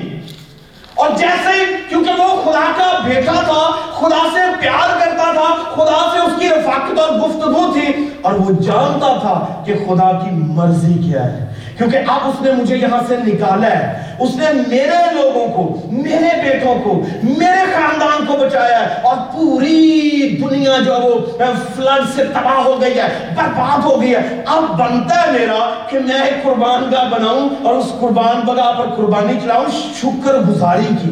اور 0.94 1.10
جیسے 1.18 1.64
کیونکہ 1.88 2.20
وہ 2.20 2.28
خدا 2.42 2.64
کا 2.76 2.98
بیٹا 3.04 3.32
تھا، 3.32 3.60
خدا 3.98 4.22
سے 4.32 4.40
پیار 4.60 4.98
کرتا 5.00 5.32
تھا، 5.32 5.54
خدا 5.74 5.98
سے 6.12 6.18
اس 6.18 6.40
کی 6.40 6.48
رفاقت 6.48 6.98
اور 6.98 7.18
گفتگو 7.18 7.72
تھی، 7.72 7.92
اور 8.22 8.34
وہ 8.34 8.60
جانتا 8.62 9.16
تھا 9.20 9.62
کہ 9.66 9.74
خدا 9.86 10.10
کی 10.12 10.30
مرضی 10.30 10.94
کیا 10.94 11.24
ہے۔ 11.24 11.46
کیونکہ 11.78 11.96
اب 11.96 12.18
اس 12.24 12.42
نے 12.42 12.52
مجھے 12.52 12.76
یہاں 12.76 13.00
سے 13.08 13.16
نکالا 13.16 13.66
ہے۔ 13.66 14.14
اس 14.18 14.30
نے 14.34 14.46
میرے 14.66 15.14
لوگوں 15.14 15.48
کو، 15.48 15.86
میرے 15.92 16.48
بیٹوں 16.48 16.82
کو، 16.82 17.02
میرے 17.22 17.72
خاندان 17.72 18.26
کو 18.26 18.32
بچایا 18.32 18.80
ہے۔ 18.80 19.00
اور 19.02 19.16
پوری 19.32 20.36
دنیا 20.40 20.76
جو 20.84 20.94
وہ 20.94 21.44
فلڈ 21.76 22.08
سے 22.14 22.24
تباہ 22.24 22.58
ہو 22.64 22.80
گئی 22.80 22.98
ہے، 22.98 23.28
برباد 23.34 23.78
ہو 23.84 24.02
گئی 24.02 24.14
ہے۔ 24.14 24.42
اب 24.46 24.62
بنتا 24.62 25.26
ہے 25.26 25.32
میرا 25.32 25.74
کہ 25.90 25.98
میں 25.98 26.22
ایک 26.22 26.42
قربان 26.42 26.90
گاہ 26.92 27.08
بناؤں 27.08 27.48
اور 27.62 27.74
اس 27.74 27.92
قربان 28.00 28.40
بگاہ 28.40 28.72
پر 28.72 28.86
قربانی 28.96 29.32
چلاؤں، 29.42 29.64
شکر 30.00 30.34
گزاری 30.34 30.94
کی۔ 31.02 31.10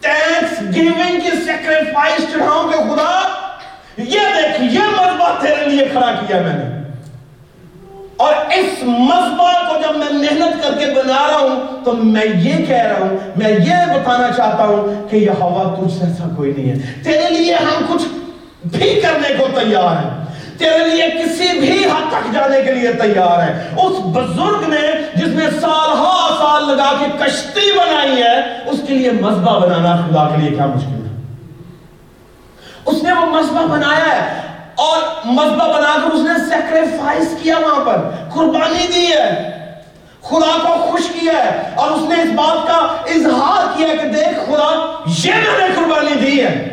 تینکس 0.00 0.74
گیونگ 0.74 1.20
کی 1.20 1.30
سیکریفائس 1.30 2.32
چڑھاؤں 2.32 2.72
کہ 2.72 2.78
خدا، 2.78 3.28
یہ 3.98 4.18
دیکھ، 4.36 4.74
یہ 4.74 4.78
مذبح 4.78 5.30
تیرے 5.40 5.70
لیے 5.70 5.86
کھڑا 5.92 6.14
کیا 6.26 6.42
میں 6.42 6.54
نے۔ 6.54 6.81
اور 8.22 8.34
اس 8.34 8.82
مذبح 8.82 9.52
کو 9.52 9.74
جب 9.82 9.98
میں 9.98 10.12
محنت 10.12 10.62
کر 10.62 10.78
کے 10.78 10.86
بنا 10.86 11.28
رہا 11.30 11.38
ہوں، 11.38 11.84
تو 11.84 11.92
میں 11.92 12.26
یہ 12.34 12.66
کہہ 12.66 12.82
رہا 12.82 13.00
ہوں، 13.00 13.16
میں 13.36 13.48
یہ 13.48 13.92
بتانا 13.94 14.28
چاہتا 14.36 14.64
ہوں 14.64 15.08
کہ 15.08 15.16
یہ 15.16 15.30
ہوا 15.40 15.74
تجھ 15.74 15.98
سے 15.98 16.06
ایسا 16.06 16.24
کوئی 16.36 16.52
نہیں 16.56 16.70
ہے۔ 16.70 17.02
تیرے 17.02 17.30
لیے 17.30 17.54
ہم 17.54 17.84
کچھ 17.92 18.02
بھی 18.76 19.00
کرنے 19.00 19.34
کو 19.38 19.46
تیار 19.60 20.04
ہیں۔ 20.04 20.24
تیرے 20.58 20.78
لیے 20.78 21.06
کسی 21.10 21.58
بھی 21.58 21.84
حد 21.84 22.10
تک 22.10 22.34
جانے 22.34 22.62
کے 22.62 22.72
لیے 22.72 22.92
تیار 22.92 23.42
ہے 23.42 23.68
اس 23.76 23.98
بزرگ 24.04 24.68
نے 24.68 24.92
جس 25.14 25.28
نے 25.28 25.50
سال 25.60 25.92
ہا 25.98 26.36
سال 26.38 26.68
لگا 26.68 26.92
کے 27.00 27.24
کشتی 27.24 27.70
بنائی 27.72 28.22
ہے، 28.22 28.40
اس 28.66 28.80
کے 28.88 28.94
لیے 28.94 29.10
مذبح 29.10 29.58
بنانا 29.58 29.96
خدا 29.96 30.28
کے 30.34 30.40
لیے 30.40 30.50
کیا 30.50 30.66
مشکل 30.66 31.06
ہے؟ 31.06 31.22
اس 32.86 33.02
نے 33.02 33.12
وہ 33.12 33.26
مذبح 33.26 33.64
بنایا 33.64 34.22
ہے۔ 34.22 34.51
اور 34.82 35.02
مذبح 35.24 35.66
بنا 35.66 35.96
کر 36.04 36.10
اس 36.10 36.20
نے 36.22 36.50
سیکریفائس 36.50 37.28
کیا 37.42 37.58
وہاں 37.58 37.84
پر۔ 37.84 37.96
قربانی 38.34 38.86
دی 38.94 39.06
ہے۔ 39.06 39.52
خدا 40.22 40.58
کو 40.62 40.90
خوش 40.90 41.00
کیا 41.20 41.32
ہے۔ 41.32 41.70
اور 41.74 41.90
اس 41.90 42.02
نے 42.08 42.22
اس 42.22 42.30
بات 42.34 42.68
کا 42.68 43.10
اظہار 43.10 43.76
کیا 43.76 43.88
کہ 44.02 44.08
دیکھ 44.08 44.38
خدا، 44.46 44.92
یہ 45.24 45.34
میں 45.34 45.68
نے 45.68 45.74
قربانی 45.74 46.14
دی 46.14 46.44
ہے۔ 46.44 46.68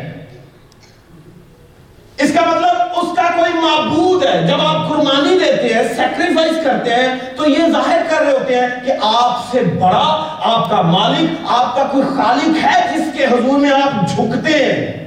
اس 2.18 2.32
کا 2.34 2.50
مطلب 2.50 2.76
اس 2.96 3.16
کا 3.16 3.22
کوئی 3.22 3.52
معبود 3.52 4.24
ہے۔ 4.24 4.46
جب 4.46 4.60
آپ 4.60 4.88
قربانی 4.88 5.38
دیتے 5.38 5.74
ہیں 5.74 5.82
سیکریفائس 5.82 6.64
کرتے 6.64 6.94
ہیں، 6.94 7.14
تو 7.36 7.50
یہ 7.50 7.66
ظاہر 7.72 8.02
کر 8.10 8.22
رہے 8.22 8.32
ہوتے 8.32 8.60
ہیں 8.60 8.68
کہ 8.86 8.92
آپ 9.02 9.40
سے 9.50 9.60
بڑا 9.60 10.38
آپ 10.42 10.70
کا 10.70 10.82
مالک، 10.82 11.30
آپ 11.48 11.76
کا 11.76 11.84
کوئی 11.84 12.04
خالق 12.16 12.64
ہے 12.64 12.96
جس 12.96 13.18
کے 13.18 13.24
حضور 13.24 13.58
میں 13.58 13.70
آپ 13.70 14.08
جھکتے 14.08 14.64
ہیں۔ 14.64 14.99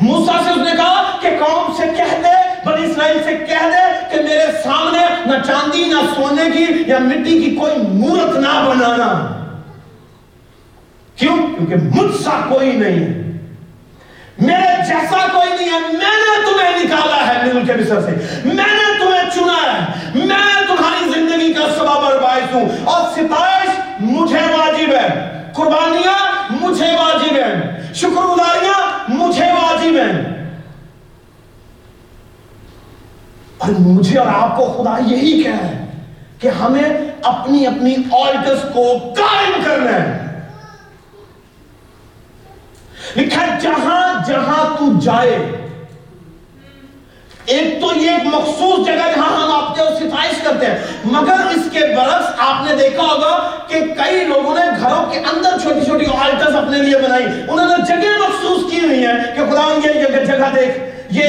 موسیٰ 0.00 0.44
سے 0.44 0.50
اس 0.50 0.56
نے 0.56 0.70
کہا 0.76 1.18
کہ 1.20 1.30
قوم 1.38 1.76
سے 1.76 1.86
کہہ 1.96 2.22
دے، 2.24 2.68
بنی 2.68 2.90
اسرائیل 2.90 3.18
سے 3.24 3.36
کہہ 3.36 3.68
دے 3.68 4.16
کہ 4.16 4.22
میرے 4.22 4.46
سامنے 4.64 4.98
نہ 5.26 5.42
چاندی، 5.46 5.84
نہ 5.84 6.00
سونے 6.16 6.50
کی 6.50 6.66
یا 6.86 6.98
مٹی 6.98 7.44
کی 7.44 7.56
کوئی 7.56 7.72
مورت 7.76 8.38
نہ 8.38 8.68
بنانا۔ 8.68 9.34
کیوں؟ 11.16 11.36
کیونکہ 11.36 11.76
مجھ 11.76 12.22
سا 12.22 12.40
کوئی 12.48 12.72
نہیں 12.72 13.00
ہے۔ 13.00 13.28
میرے 14.38 14.82
جیسا 14.88 15.26
کوئی 15.32 15.50
نہیں 15.58 15.72
ہے۔ 15.72 15.80
میں 15.80 16.16
نے 16.16 16.46
تمہیں 16.46 16.84
نکالا 16.84 17.26
ہے 17.28 17.42
نیل 17.42 17.66
کے 17.66 17.72
مصر 17.72 18.00
سے۔ 18.00 18.40
میں 18.44 18.54
نے 18.54 18.98
تمہیں 18.98 19.22
چنا 19.34 19.72
ہے۔ 19.72 19.80
میں 20.14 20.66
تمہاری 20.68 21.10
زندگی 21.14 21.52
کا 21.52 21.74
سبب 21.78 21.88
اور 21.88 22.20
باعث 22.22 22.54
ہوں۔ 22.54 22.68
اور 22.84 23.12
ستائش 23.12 23.80
مجھے 24.00 24.54
واجب 24.58 24.92
ہے۔ 24.92 25.42
قربانیاں 25.54 26.42
مجھے 26.50 26.86
واجب 26.86 27.36
ہیں۔ 27.36 27.82
شکر 27.94 28.26
گزاریاں 28.26 28.87
مجھے 29.08 29.52
واجب 29.52 29.96
ہے۔ 29.96 30.38
اور 33.58 33.70
مجھے 33.70 34.18
اور 34.18 34.26
آپ 34.26 34.56
کو 34.56 34.64
خدا 34.64 34.98
یہی 35.06 35.42
کہہ 35.42 35.52
ہے 35.52 35.84
کہ 36.38 36.48
ہمیں 36.48 36.88
اپنی 37.22 37.66
اپنی 37.66 37.96
آلٹس 38.12 38.62
کو 38.74 39.14
قائم 39.16 39.62
کرنا 39.64 39.92
ہے۔ 39.92 40.28
لکھا 43.16 43.46
جہاں 43.58 44.26
جہاں 44.26 44.78
تو 44.78 44.98
جائے 45.00 45.67
ایک 47.48 47.80
تو 47.80 47.96
یہ 47.96 48.10
ایک 48.10 48.24
مخصوص 48.24 48.86
جگہ 48.86 48.94
جہاں 48.94 49.42
ہم 49.42 49.52
آپ 49.52 49.74
کے 49.74 49.82
ستائش 49.96 50.42
کرتے 50.42 50.66
ہیں۔ 50.66 50.78
مگر 51.04 51.32
اس 51.32 51.68
کے 51.72 51.80
برعکس 51.80 52.26
آپ 52.38 52.64
نے 52.64 52.76
دیکھا 52.76 53.02
ہوگا 53.02 53.50
کہ 53.68 53.80
کئی 53.80 54.24
لوگوں 54.24 54.54
نے 54.54 54.60
گھروں 54.80 55.10
کے 55.10 55.18
اندر 55.18 55.58
چھوٹی 55.62 55.84
چھوٹی 55.84 56.04
آلٹس 56.06 56.54
اپنے 56.54 56.78
لیے 56.78 56.98
بنائی۔ 56.98 57.24
انہوں 57.48 57.68
نے 57.68 57.86
جگہ 57.88 58.18
مخصوص 58.18 58.70
کی 58.70 58.80
ہوئی 58.86 59.06
ہیں 59.06 59.34
کہ 59.34 59.40
خدا 59.50 59.88
یہ 59.88 59.92
جگہ 59.92 60.24
جگہ 60.24 60.56
دیکھ۔ 60.56 60.78
یہ 61.10 61.22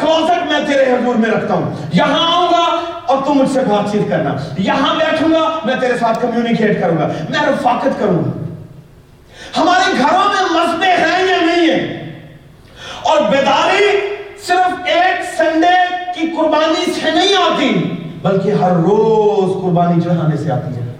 کلوزٹ 0.00 0.52
میں 0.52 0.60
تیرے 0.66 0.84
حضور 0.84 1.14
میں 1.14 1.30
رکھتا 1.30 1.54
ہوں۔ 1.54 1.74
یہاں 1.92 2.34
آؤں 2.36 2.52
گا 2.52 2.80
اور 3.06 3.22
تم 3.26 3.32
مجھ 3.32 3.50
سے 3.50 3.60
بات 3.60 3.92
چیت 3.92 4.10
کرنا۔ 4.10 4.34
یہاں 4.58 4.94
بیٹھوں 4.94 5.32
گا، 5.32 5.58
میں 5.64 5.74
تیرے 5.80 5.98
ساتھ 5.98 6.22
کمیونیکیٹ 6.22 6.80
کروں 6.80 6.98
گا۔ 6.98 7.06
میں 7.06 7.38
رفاقت 7.48 8.00
کروں 8.00 8.24
گا۔ 8.24 8.30
ہمارے 9.56 9.92
گھروں 9.98 10.24
میں 10.24 10.60
مذہبیں 10.60 10.96
ہیں 10.96 11.26
یا 11.26 11.36
نہیں 11.36 11.70
ہیں؟ 11.70 12.00
اور 13.02 13.22
بیداری 13.30 14.09
صرف 14.46 14.80
ایک 14.84 15.36
سنڈے 15.36 15.94
کی 16.14 16.26
قربانی 16.26 16.92
سے 16.92 17.10
نہیں 17.10 17.34
آتی، 17.36 17.94
بلکہ 18.22 18.50
ہر 18.50 18.70
روز 18.70 19.62
قربانی 19.62 20.00
چڑھانے 20.00 20.36
سے 20.36 20.52
آتی 20.52 20.74
ہے۔ 20.74 20.96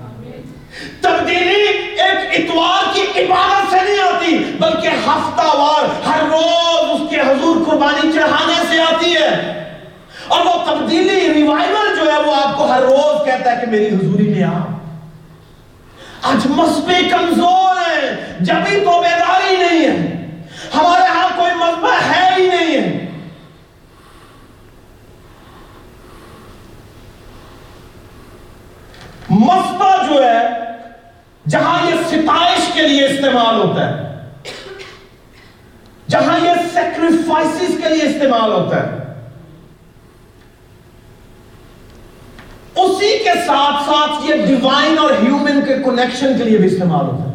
تبدیلی 1.00 1.66
ایک 2.02 2.40
اتوار 2.40 2.94
کی 2.94 3.23
عبادت 3.23 3.70
سے 3.70 3.76
نہیں 3.85 4.02
آتی، 4.02 4.56
بلکہ 4.61 4.88
ہفتہ 4.88 5.56
وار 5.56 6.09
ہر 6.09 6.20
روز 6.30 7.00
اس 7.00 7.11
کے 7.11 7.20
حضور 7.20 7.56
قربانی 7.66 8.12
چڑھانے 8.12 8.62
سے 8.70 8.80
آتی 8.80 9.14
ہے۔ 9.14 9.61
اور 10.28 10.47
وہ 10.47 10.52
تبدیلی 10.66 11.35
ریوائول 11.35 11.97
جو 12.00 12.12
ہے، 12.12 12.23
وہ 12.23 12.35
آپ 12.35 12.56
کو 12.56 12.64
ہر 12.64 12.80
روز 12.80 13.25
کہتا 13.25 13.52
ہے 13.52 13.56
کہ 13.61 13.70
میری 13.70 13.87
حضوری 13.87 14.28
میں 14.28 14.42
آ 14.42 14.59
آج 16.23 16.47
مسبے 16.47 17.09
کمزور 17.11 17.76
ہیں، 17.76 18.16
جبھی 18.40 18.80
تو 18.80 19.02
بیداری 19.02 19.56
نہیں 19.56 19.85
ہے۔ 19.85 20.16
ہمارے 20.75 21.02
ہاں 21.02 21.28
کوئی 21.37 21.54
مذبح 21.54 22.12
ہے 22.12 22.35
ہی 22.38 22.49
نہیں 22.49 22.75
ہے۔ 22.76 23.00
مسبہ 29.31 29.97
جو 30.09 30.25
ہے، 30.25 30.49
جہاں 31.49 31.91
یہ 31.91 31.95
ستائش 32.09 32.73
کے 32.75 32.87
لیے 32.89 33.07
استعمال 33.07 33.57
ہوتا 33.57 33.89
ہے، 33.89 34.09
جہاں 36.09 36.39
یہ 36.45 36.51
سیکریفائسز 36.73 37.75
کے 37.83 37.89
لیے 37.89 38.09
استعمال 38.09 38.53
ہوتا 38.53 38.77
ہے، 38.77 38.99
اسی 42.75 43.19
کے 43.25 43.35
ساتھ 43.47 43.85
ساتھ 43.87 44.31
یہ 44.31 44.47
ڈیوائن 44.47 44.99
اور 44.99 45.11
ہیومن 45.11 45.61
کے 45.66 45.75
کنیکشن 45.75 46.38
کے 46.38 46.45
لیے 46.45 46.59
بھی 46.59 46.66
استعمال 46.66 47.07
ہوتا 47.07 47.25
ہے۔ 47.25 47.31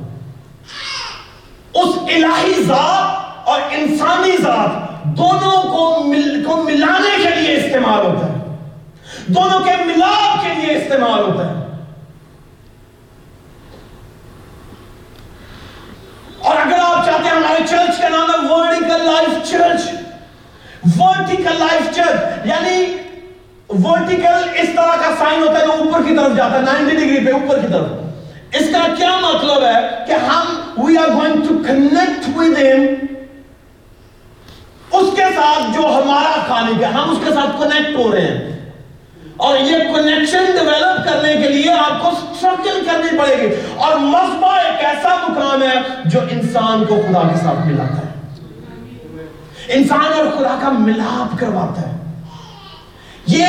اس 1.73 1.97
الہی 1.97 2.63
ذات 2.63 3.47
اور 3.47 3.61
انسانی 3.71 4.35
ذات 4.41 5.03
دونوں 5.03 5.61
کو 5.61 6.03
مل، 6.03 6.43
کو 6.45 6.63
ملانے 6.63 7.23
کے 7.23 7.41
لیے 7.41 7.55
استعمال 7.55 8.05
ہوتا 8.05 8.27
ہے۔ 8.27 8.55
دونوں 9.27 9.59
کے 9.59 9.71
ملاپ 9.85 10.43
کے 10.43 10.53
لیے 10.61 10.77
استعمال 10.77 11.23
ہوتا 11.23 11.49
ہے۔ 11.49 11.64
اور 16.45 16.55
اگر 16.55 16.79
آپ 16.79 17.05
چاہتے 17.05 17.23
ہیں 17.23 17.35
ہمارے 17.35 17.63
چرچ 17.69 18.01
کا 18.01 18.09
نام 18.09 18.31
ہے 18.31 18.53
Vertical 18.53 19.05
Life 19.05 19.51
Church 19.51 19.81
Vertical 20.99 21.59
Life 21.59 21.95
Church 21.95 22.47
یعنی 22.47 22.97
ورٹیکل 23.69 24.49
اس 24.55 24.69
طرح 24.75 24.95
کا 24.95 25.15
سائن 25.19 25.41
ہوتا 25.41 25.59
ہے 25.59 25.65
جو 25.65 25.71
اوپر 25.71 26.03
کی 26.07 26.15
طرف 26.15 26.37
جاتا 26.37 26.55
ہے، 26.55 26.61
نائنٹی 26.61 26.95
ڈگری 26.95 27.25
پہ 27.25 27.31
اوپر 27.31 27.59
کی 27.59 27.67
طرف۔ 27.71 27.87
اس 28.53 28.67
کا 28.71 28.93
کیا 28.97 29.19
مطلب 29.19 29.63
ہے 29.63 30.03
کہ 30.07 30.11
ہم 30.11 30.45
we 30.79 30.91
are 30.91 31.09
going 31.09 31.35
to 31.35 31.53
connect 31.67 32.25
with 32.37 32.57
him. 32.63 32.81
اس 34.91 35.15
کے 35.15 35.23
ساتھ 35.35 35.73
جو 35.73 35.87
ہمارا 35.87 36.43
خالق 36.47 36.81
ہے، 36.81 36.85
ہم 36.85 37.09
اس 37.09 37.17
کے 37.25 37.33
ساتھ 37.33 37.61
کنیکٹ 37.61 37.95
ہو 37.95 38.11
رہے 38.11 38.21
ہیں۔ 38.21 38.54
اور 39.37 39.57
یہ 39.57 39.77
کنیکشن 39.77 40.45
ڈیولپ 40.45 41.05
کرنے 41.05 41.33
کے 41.33 41.49
لیے 41.49 41.71
آپ 41.71 42.03
کو 42.03 42.11
سٹرگل 42.35 42.85
کرنی 42.85 43.17
پڑے 43.17 43.35
گی۔ 43.41 43.55
اور 43.75 43.95
مذبح 43.95 44.57
ایک 44.57 44.85
ایسا 44.85 45.15
مقام 45.15 45.63
ہے 45.63 45.75
جو 46.05 46.19
انسان 46.31 46.85
کو 46.85 46.95
خدا 46.95 47.21
کے 47.21 47.37
ساتھ 47.43 47.67
ملاتا 47.67 47.97
ہے۔ 47.97 48.05
انسان 49.67 50.13
اور 50.17 50.25
خدا 50.37 50.57
کا 50.61 50.69
ملاپ 50.69 51.39
کرواتا 51.39 51.81
ہے۔ 51.81 51.95
یہ 53.27 53.45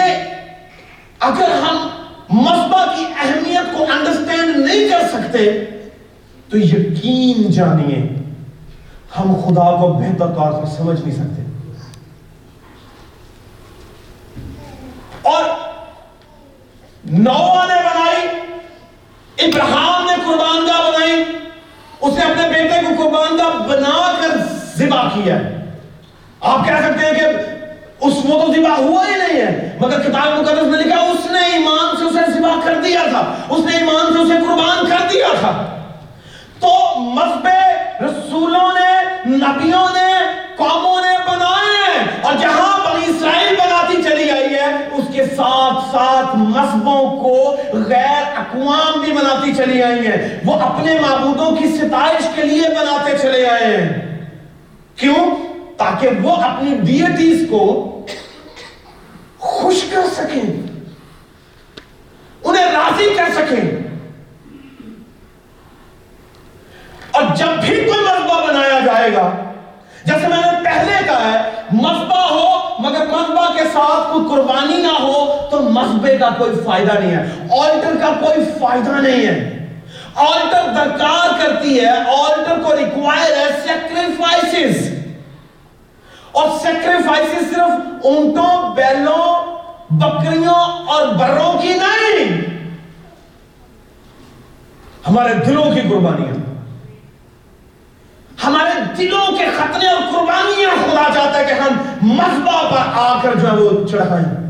اگر 1.20 1.50
ہم 1.50 1.88
مذبح 2.30 2.84
کی 2.96 3.04
اہمیت 3.18 3.78
کو 3.78 3.84
انڈرسٹینڈ 3.92 4.56
نہیں 4.56 4.88
کر 4.88 5.00
سکتے، 5.12 5.64
تو 6.48 6.58
یقین 6.58 7.50
جانیے، 7.50 8.08
ہم 9.18 9.34
خدا 9.34 9.80
کو 9.80 9.92
بہتر 9.92 10.26
طور 10.26 10.52
پر 10.52 10.66
سمجھ 10.66 11.00
نہیں 11.00 11.14
سکتے 11.14 11.42
اور 15.22 15.44
نوہ 17.10 17.66
نے 17.66 17.74
بنائی 17.74 18.28
ابراہم 19.38 20.04
نے 20.04 20.14
قربان 20.26 20.66
گاہ 20.66 20.90
بنائی، 20.90 21.24
اس 22.00 22.18
نے 22.18 22.24
اپنے 22.24 22.48
بیٹے 22.48 22.80
کو 22.82 23.02
قربان 23.02 23.38
گاہ 23.38 23.58
بنا 23.68 24.12
کر 24.20 24.36
ذبح 24.76 25.08
کیا 25.14 25.36
آپ 26.40 26.66
کہہ 26.66 26.80
سکتے 26.84 27.06
ہیں 27.06 27.12
کہ 27.12 27.26
اس 28.00 28.14
وہ 28.24 28.46
تو 28.46 28.52
ذبح 28.52 28.70
ہوا 28.70 29.04
ہی 29.08 29.14
نہیں 29.16 29.40
ہے، 29.40 29.76
مگر 29.80 30.00
کتاب 30.00 30.38
مقدس 30.38 30.62
میں 30.62 30.78
لکھا 30.78 31.00
اس 31.00 31.30
نے 31.30 31.44
ایمان 31.52 31.96
سے 31.96 32.04
اسے 32.04 32.32
ذبح 32.32 32.60
کر 32.64 32.74
دیا 32.84 33.02
تھا۔ 33.10 33.34
اس 33.48 33.60
نے 33.60 33.76
ایمان 33.76 34.12
سے 34.12 34.20
اسے 34.20 34.34
قربان 34.46 34.86
کر 34.86 35.06
دیا 35.12 35.28
تھا۔ 35.40 35.52
تو 36.60 36.98
مذہب 36.98 37.48
رسولوں 38.02 38.72
نے، 38.74 38.90
نبیوں 39.26 39.86
نے، 39.94 40.12
قوموں 40.56 41.00
نے 41.02 41.12
بنائے 41.26 42.04
اور 42.22 42.34
جہاں 42.34 42.75
ساتھ 45.36 45.84
ساتھ 45.92 46.36
مذہبوں 46.36 47.22
کو 47.22 47.56
غیر 47.72 48.22
اقوام 48.36 49.00
بھی 49.00 49.12
بناتی 49.12 49.54
چلی 49.54 49.82
آئی 49.82 50.06
ہیں۔ 50.06 50.40
وہ 50.44 50.54
اپنے 50.54 51.00
معبودوں 51.00 51.56
کی 51.56 51.68
ستائش 51.76 52.26
کے 52.34 52.42
لیے 52.42 52.68
بناتے 52.68 53.18
چلے 53.22 53.46
آئے 53.48 53.76
ہیں۔ 53.76 54.18
کیوں؟ 54.96 55.30
تاکہ 55.76 56.08
وہ 56.22 56.36
اپنی 56.36 56.74
ڈیٹیز 56.74 57.46
کو 57.50 57.92
خوش 59.38 59.82
کر 59.82 60.02
سکیں۔ 60.12 60.76
انہیں 62.44 62.72
راضی 62.72 63.14
کر 63.16 63.28
سکیں۔ 63.34 63.86
اور 67.10 67.36
جب 67.36 67.46
بھی 67.46 67.76
کوئی 67.76 68.00
مذبح 68.00 68.46
بنایا 68.46 68.80
جائے 68.86 69.12
گا 69.12 69.45
جیسے 70.06 70.28
میں 70.28 70.36
نے 70.36 70.64
پہلے 70.64 70.92
کہا 71.04 71.32
ہے، 71.32 71.50
مذبح 71.72 72.24
ہو 72.30 72.76
مگر 72.78 73.06
مذبح 73.06 73.46
کے 73.56 73.64
ساتھ 73.72 74.12
کوئی 74.12 74.24
قربانی 74.30 74.76
نہ 74.76 75.02
ہو 75.02 75.48
تو 75.50 75.60
مذبے 75.60 76.16
کا 76.16 76.28
کوئی 76.38 76.50
فائدہ 76.66 76.92
نہیں 76.92 77.10
ہے۔ 77.10 77.48
آلٹر 77.60 77.96
کا 78.00 78.12
کوئی 78.20 78.44
فائدہ 78.60 78.90
نہیں 78.90 79.26
ہے۔ 79.26 79.68
آلٹر 80.14 80.72
درکار 80.74 81.28
کرتی 81.42 81.80
ہے، 81.80 81.90
آلٹر 81.98 82.62
کو 82.62 82.76
ریکوائر 82.76 83.36
ہے 83.36 83.60
سیکریفائسز 83.66 84.94
اور 86.32 86.48
سیکریفائس 86.62 87.30
صرف 87.30 88.06
اونٹوں، 88.06 88.74
بیلوں، 88.74 89.56
بکریوں 89.90 90.86
اور 90.86 91.06
بروں 91.06 91.62
کی 91.62 91.68
نہیں۔ 91.68 92.40
ہمارے 95.08 95.34
دلوں 95.34 95.74
کی 95.74 95.80
قربانیاں۔ 95.80 96.45
ہمارے 98.44 98.94
دلوں 98.98 99.38
کے 99.38 99.44
خطرے 99.56 99.86
اور 99.86 100.02
قربانیاں 100.12 100.90
خدا 100.90 101.14
چاہتا 101.14 101.38
ہے 101.38 101.44
کہ 101.44 101.52
ہم 101.52 101.76
مذبح 102.02 102.68
پر 102.70 102.92
آ 102.94 103.20
کر 103.22 103.34
جو 103.34 103.50
ہے 103.50 103.56
وہ 103.56 103.88
چڑھائیں۔ 103.88 104.46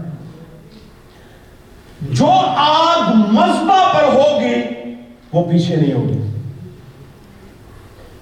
جو 2.01 2.27
آگ 2.57 3.15
مذبح 3.15 3.93
پر 3.93 4.03
ہوگی، 4.03 4.63
وہ 5.33 5.45
پیچھے 5.45 5.77
نہیں 5.77 5.93
ہوگی۔ 5.93 6.19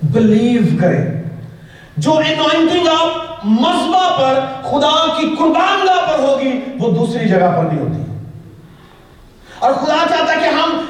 بلیو 0.03 0.62
کریں۔ 0.81 1.22
جو 1.96 2.12
انوائنٹنگ 2.12 2.88
آپ 2.88 3.38
مذبح 3.44 4.16
پر، 4.16 4.40
خدا 4.62 5.20
کی 5.20 5.35
قربان 5.38 5.87
پر 5.87 6.18
ہوگی، 6.18 6.61
وہ 6.79 6.90
دوسری 6.90 7.29
جگہ 7.29 7.57
پر 7.57 7.64
نہیں 7.64 7.79
ہوتی۔ 7.79 8.03
اور 9.59 9.72
خدا 9.72 9.96
چاہتا 10.09 10.37
ہے 10.37 10.40
کہ 10.40 10.48
ہم 10.48 10.84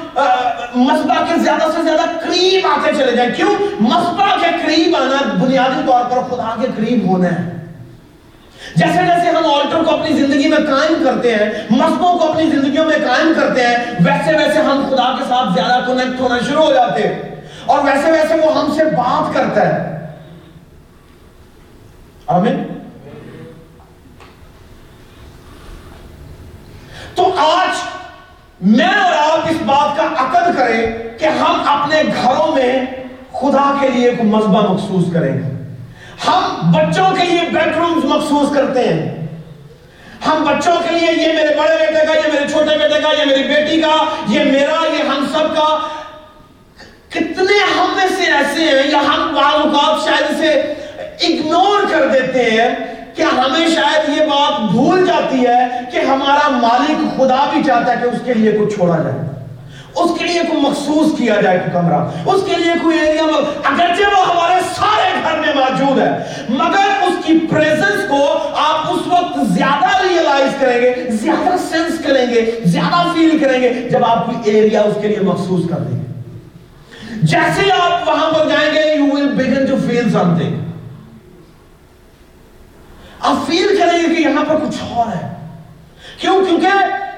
مذبح 0.75 1.15
کے 1.15 1.39
زیادہ 1.39 1.71
سے 1.75 1.83
زیادہ 1.83 2.19
قریب 2.19 2.67
آتے 2.67 2.91
چلے 2.97 3.11
جائیں۔ 3.11 3.31
کیوں؟ 3.35 3.55
مذبح 3.79 4.35
کے 4.41 4.47
قریب 4.65 4.95
آنا 4.95 5.33
بنیادی 5.43 5.81
طور 5.87 6.03
پر 6.05 6.35
خدا 6.35 6.55
کے 6.61 6.67
قریب 6.75 7.07
ہونا 7.07 7.27
ہے۔ 7.27 7.55
جیسے 8.75 8.93
جیسے 8.93 9.29
ہم 9.29 9.45
آلٹر 9.45 9.83
کو 9.83 9.91
اپنی 9.91 10.17
زندگی 10.17 10.47
میں 10.47 10.57
قائم 10.57 11.03
کرتے 11.03 11.35
ہیں 11.35 11.45
مذہبوں 11.69 12.19
کو 12.19 12.29
اپنی 12.29 12.49
زندگیوں 12.49 12.85
میں 12.85 12.97
قائم 13.07 13.33
کرتے 13.35 13.67
ہیں، 13.67 13.77
ویسے 14.05 14.37
ویسے 14.37 14.59
ہم 14.59 14.87
خدا 14.89 15.15
کے 15.17 15.23
ساتھ 15.29 15.49
زیادہ 15.55 15.85
کنیکٹ 15.87 16.19
ہونا 16.19 16.37
شروع 16.49 16.63
ہو 16.63 16.73
جاتے 16.73 17.07
ہیں۔ 17.07 17.21
اور 17.65 17.83
ویسے 17.83 18.11
ویسے 18.11 18.35
وہ 18.35 18.59
ہم 18.59 18.73
سے 18.73 18.83
بات 18.83 19.33
کرتا 19.33 19.67
ہے۔ 19.67 19.95
آمین۔ 22.27 22.63
تو 27.15 27.33
آج 27.37 27.67
میں 28.61 28.87
اور 28.87 29.11
آپ 29.11 29.24
اس 29.24 29.24
بات 29.65 29.97
کا 29.97 30.03
عقد 30.17 30.57
کریں 30.57 30.91
کہ 31.19 31.25
ہم 31.25 31.61
اپنے 31.65 32.01
گھروں 32.23 32.55
میں 32.55 32.85
خدا 33.31 33.77
کے 33.81 33.87
لیے 33.89 34.11
کوئی 34.11 34.29
مذبح 34.29 34.61
مخصوص 34.61 35.13
کریں 35.13 35.33
گے۔ 35.33 35.73
ہم 36.27 36.71
بچوں 36.71 37.15
کے 37.15 37.25
لیے 37.25 37.41
بیڈ 37.51 37.75
رومز 37.75 38.05
مخصوص 38.05 38.55
کرتے 38.55 38.79
ہیں۔ 38.79 39.27
ہم 40.27 40.43
بچوں 40.43 40.75
کے 40.75 40.95
لیے 40.95 41.27
یہ 41.27 41.33
میرے 41.33 41.55
بڑے 41.57 41.75
بیٹے 41.79 42.05
کا، 42.05 42.13
یہ 42.13 42.33
میرے 42.33 42.47
چھوٹے 42.47 42.77
بیٹے 42.77 43.01
کا، 43.01 43.21
یہ 43.21 43.25
میری 43.25 43.43
بیٹی 43.43 43.81
کا، 43.81 44.05
یہ 44.27 44.39
میرا، 44.39 44.85
یہ 44.87 45.09
ہم 45.09 45.25
سب 45.31 45.55
کا۔ 45.55 45.77
کتنے 47.09 47.79
ہم 47.79 47.93
میں 47.95 48.07
سے 48.17 48.31
ایسے 48.31 48.61
ہیں 48.61 48.91
یا 48.91 48.97
ہم 48.97 49.33
بعض 49.35 49.53
اوقات 49.53 50.05
شاید 50.05 50.31
اسے 50.31 50.51
اگنور 51.21 51.89
کر 51.91 52.07
دیتے 52.07 52.43
ہیں 52.43 52.75
کہ 53.15 53.21
ہمیں 53.21 53.67
شاید 53.67 54.09
یہ 54.09 54.25
بات 54.25 54.71
بھول 54.71 55.05
جاتی 55.05 55.47
ہے 55.47 55.79
کہ 55.91 55.99
ہمارا 55.99 56.49
مالک 56.49 57.17
خدا 57.17 57.49
بھی 57.53 57.63
چاہتا 57.63 57.91
ہے 57.91 57.97
کہ 58.01 58.07
اس 58.07 58.21
کے 58.25 58.33
لیے 58.33 58.51
کچھ 58.51 58.75
چھوڑا 58.75 58.97
جائے۔ 58.97 59.34
اس 59.95 60.19
کے 60.19 60.25
لیے 60.25 60.41
کوئی 60.47 60.61
مخصوص 60.61 61.17
کیا 61.17 61.41
جائے 61.41 61.59
کوئی 61.59 61.71
کمرہ؟ 61.73 62.05
اس 62.25 62.41
کے 62.45 62.55
لیے 62.55 62.73
کوئی 62.81 62.99
ایریا 62.99 63.23
اگرچہ 63.63 64.17
وہ 64.17 64.25
ہمارے 64.27 64.61
سارے 64.75 65.11
گھر 65.23 65.39
میں 65.39 65.55
موجود 65.55 65.99
ہے، 65.99 66.23
مگر 66.49 67.03
اس 67.03 67.25
کی 67.25 67.47
پریزنس 67.49 68.09
کو 68.09 68.37
آپ 68.55 68.93
اس 68.93 69.07
وقت 69.07 69.47
زیادہ 69.47 70.07
ریئلائز 70.09 70.51
کریں 70.59 70.81
گے، 70.81 71.11
زیادہ 71.11 71.55
سینس 71.69 72.03
کریں 72.03 72.27
گے، 72.29 72.59
زیادہ 72.63 73.07
فیل 73.13 73.37
کریں 73.39 73.61
گے 73.61 73.89
جب 73.89 74.05
آپ 74.05 74.25
کوئی 74.25 74.51
ایریا 74.51 74.81
اس 74.81 74.97
کے 75.01 75.07
لیے 75.07 75.19
مخصوص 75.19 75.69
کر 75.69 75.77
دیں 75.77 75.99
گے۔ 75.99 76.05
جیسے 77.23 77.71
آپ 77.71 78.07
وہاں 78.07 78.31
پر 78.31 78.49
جائیں 78.49 78.73
گے، 78.73 79.03
you 79.03 79.13
will 79.13 79.31
begin 79.31 79.63
to 79.65 79.77
feel 79.87 80.23
something 80.23 80.53
آپ 83.19 83.35
فیل 83.47 83.67
کریں 83.79 83.99
گے 83.99 84.15
کہ 84.15 84.21
یہاں 84.21 84.43
پر 84.47 84.55
کچھ 84.55 84.77
اور 84.89 85.15
ہے۔ 85.15 85.35
کیوں؟ 86.21 86.45
کیونکہ 86.45 86.67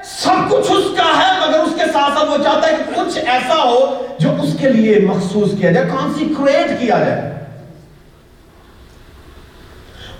سب 0.08 0.50
کچھ 0.50 0.72
اس 0.72 0.84
کا 0.96 1.04
ہے، 1.04 1.48
مگر 1.48 1.58
اس 1.58 1.72
کے 1.74 1.92
ساتھ 1.92 2.18
ساتھ 2.18 2.30
وہ 2.30 2.44
چاہتا 2.44 2.68
ہے 2.68 2.76
کہ 2.76 3.00
کچھ 3.00 3.18
ایسا 3.18 3.62
ہو 3.62 4.06
جو 4.18 4.30
اس 4.42 4.56
کے 4.60 4.68
لیے 4.68 4.98
مخصوص 4.98 5.50
کیا 5.58 5.72
جائے 5.72 5.86
کانسیکریٹ 5.86 6.80
کیا 6.80 6.98
جائے۔ 6.98 7.34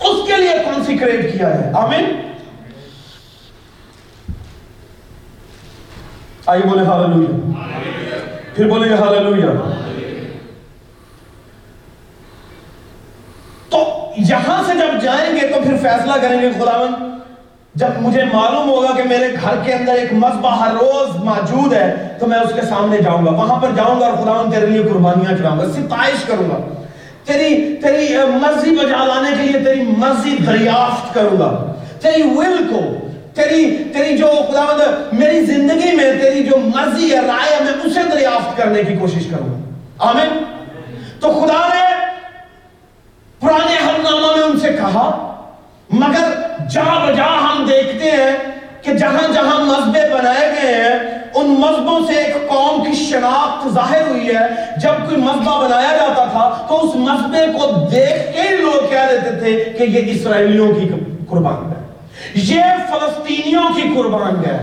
اس 0.01 0.27
کے 0.27 0.37
لیے 0.37 0.53
کانسیکریٹ 0.65 1.33
کیا 1.33 1.51
جائے۔ 1.51 1.73
آمین۔ 1.75 2.33
آئیے 6.47 6.69
بولے 6.69 6.85
ہاللویا۔ 6.85 7.53
پھر 8.55 8.69
بولے 8.69 8.95
ہاللویا۔ 8.95 9.81
تو 13.69 14.11
یہاں 14.17 14.63
سے 14.67 14.73
جب 14.75 15.03
جائیں 15.03 15.37
گے 15.37 15.41
تو 15.41 15.61
پھر 15.63 15.77
فیصلہ 15.77 16.13
کریں 16.23 16.43
گے 16.43 16.51
خداون 16.53 17.18
جب 17.75 17.89
مجھے 18.01 18.25
معلوم 18.25 18.69
ہوگا 18.69 18.97
کہ 18.97 19.03
میرے 19.03 19.35
گھر 19.43 19.55
کے 19.65 19.73
اندر 19.73 19.93
ایک 19.93 20.13
مذبح 20.13 20.51
ہر 20.51 20.75
روز 20.75 21.17
موجود 21.17 21.73
ہے، 21.73 22.17
تو 22.19 22.27
میں 22.27 22.39
اس 22.39 22.53
کے 22.55 22.63
سامنے 22.63 22.99
جاؤں 22.99 23.27
گا۔ 23.27 23.31
وہاں 23.31 23.61
پر 23.61 23.69
جاؤں 23.77 24.01
گا 24.01 24.07
اور 24.07 24.15
خدا 24.15 24.51
تیرے 24.51 24.67
لیے 24.67 24.83
قربانیاں 24.83 25.39
چڑھاؤں 25.39 25.59
گا، 25.59 25.69
ستائش 25.69 26.25
کروں 26.25 26.51
گا۔ 26.51 26.85
تیری 27.25 27.77
تیری 27.83 28.17
مرضی 28.17 28.71
بجا 28.71 29.05
لانے 29.05 29.31
کے 29.37 29.43
لیے 29.43 29.65
تیری 29.65 29.83
مرضی 29.99 30.37
دریافت 30.47 31.15
کروں 31.15 31.39
گا۔ 31.39 31.73
تیری 32.01 32.23
ول 32.23 32.69
کو، 32.71 33.07
تیری 33.35 33.85
تیری 33.93 34.17
جو 34.17 34.27
خدا 34.27 34.65
میری 35.13 35.45
زندگی 35.45 35.97
میں 35.97 36.13
تیری 36.21 36.45
جو 36.45 36.57
مرضی 36.77 37.13
ہے 37.13 37.21
رائے 37.21 37.55
ہے، 37.55 37.65
میں 37.65 37.73
اسے 37.85 38.01
دریافت 38.13 38.57
کرنے 38.57 38.83
کی 38.83 38.97
کوشش 38.97 39.27
کروں 39.31 39.49
گا۔ 39.49 39.59
آمین؟ 39.99 40.45
تو 41.21 41.29
خدا 41.29 41.69
نے 41.75 41.95
پرانے 43.41 43.75
ہر 43.75 43.99
نامہ 44.03 44.37
میں 44.37 44.45
ان 44.45 44.59
سے 44.59 44.69
کہا 44.69 45.28
مگر 45.91 46.33
جا 46.71 46.83
بجا 47.05 47.27
ہم 47.43 47.65
دیکھتے 47.69 48.11
ہیں 48.11 48.37
کہ 48.83 48.95
جہاں 48.95 49.33
جہاں 49.35 49.59
مذہبے 49.65 50.01
بنائے 50.15 50.49
گئے 50.53 50.75
ہیں، 50.75 50.99
ان 51.35 51.49
مذہبوں 51.61 51.99
سے 52.07 52.15
ایک 52.15 52.49
قوم 52.49 52.85
کی 52.85 52.93
شناخت 52.95 53.69
ظاہر 53.75 54.07
ہوئی 54.09 54.29
ہے۔ 54.29 54.47
جب 54.83 55.09
کوئی 55.09 55.21
مذہبہ 55.23 55.63
بنایا 55.65 55.97
جاتا 55.97 56.25
تھا 56.33 56.67
تو 56.69 56.81
اس 56.85 56.95
مذہبے 56.97 57.45
کو 57.53 57.71
دیکھ 57.91 58.33
کے 58.35 58.57
لوگ 58.57 58.89
کہہ 58.91 59.11
دیتے 59.11 59.39
تھے 59.41 59.53
کہ 59.79 59.91
یہ 59.91 60.13
اسرائیلیوں 60.13 60.73
کی 60.75 60.89
قربان 61.29 61.71
ہے، 61.71 61.87
یہ 62.35 62.63
فلسطینیوں 62.91 63.69
کی 63.77 63.89
قربان 63.95 64.45
ہے۔ 64.47 64.59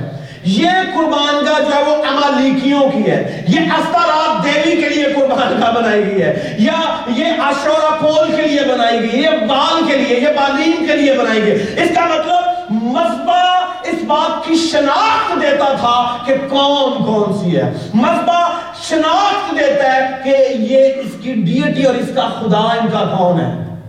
یہ 0.45 0.69
قربان 0.93 1.45
گاہ 1.45 1.59
جو 1.59 1.75
ہے 1.75 1.83
وہ 1.83 1.95
امالیکیوں 2.05 2.89
کی 2.89 3.11
ہے۔ 3.11 3.45
یہ 3.47 3.59
استرات 3.59 4.45
دیوی 4.45 4.81
کے 4.81 4.89
لیے 4.89 5.03
قربان 5.03 5.61
گاہ 5.61 5.71
بنائی 5.71 6.05
گئی 6.05 6.21
ہے۔ 6.21 6.55
یا 6.59 6.95
یہ 7.07 7.25
اشورا 7.25 7.95
پول 7.99 8.35
کے 8.35 8.41
لیے 8.41 8.61
بنائی 8.73 8.99
گئی 8.99 9.21
یہ 9.23 9.29
بال 9.29 9.85
کے 9.87 9.97
لیے، 9.97 10.19
یہ 10.19 10.27
بالین 10.27 10.85
کے 10.87 10.95
لیے 10.95 11.13
بنائی 11.13 11.43
گئی 11.43 11.51
اس 11.51 11.95
کا 11.95 12.05
مطلب 12.05 12.43
مذبہ 12.69 13.65
اس 13.83 14.03
بات 14.07 14.47
کی 14.47 14.55
شناخت 14.55 15.41
دیتا 15.41 15.73
تھا 15.79 16.17
کہ 16.25 16.33
کون 16.49 17.05
کون 17.05 17.33
سی 17.33 17.57
ہے۔ 17.57 17.73
مذبہ 17.93 18.49
شناخت 18.81 19.51
دیتا 19.51 19.95
ہے 19.95 20.01
کہ 20.23 20.53
یہ 20.53 20.87
اس 20.87 21.11
کی 21.21 21.33
ڈیٹی 21.33 21.83
اور 21.83 21.95
اس 21.95 22.09
کا 22.15 22.29
خدا 22.39 22.59
ان 22.59 22.87
کا 22.91 23.15
کون 23.17 23.39
ہے۔ 23.39 23.79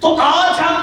تو 0.00 0.16
آج 0.20 0.60
ہم 0.60 0.74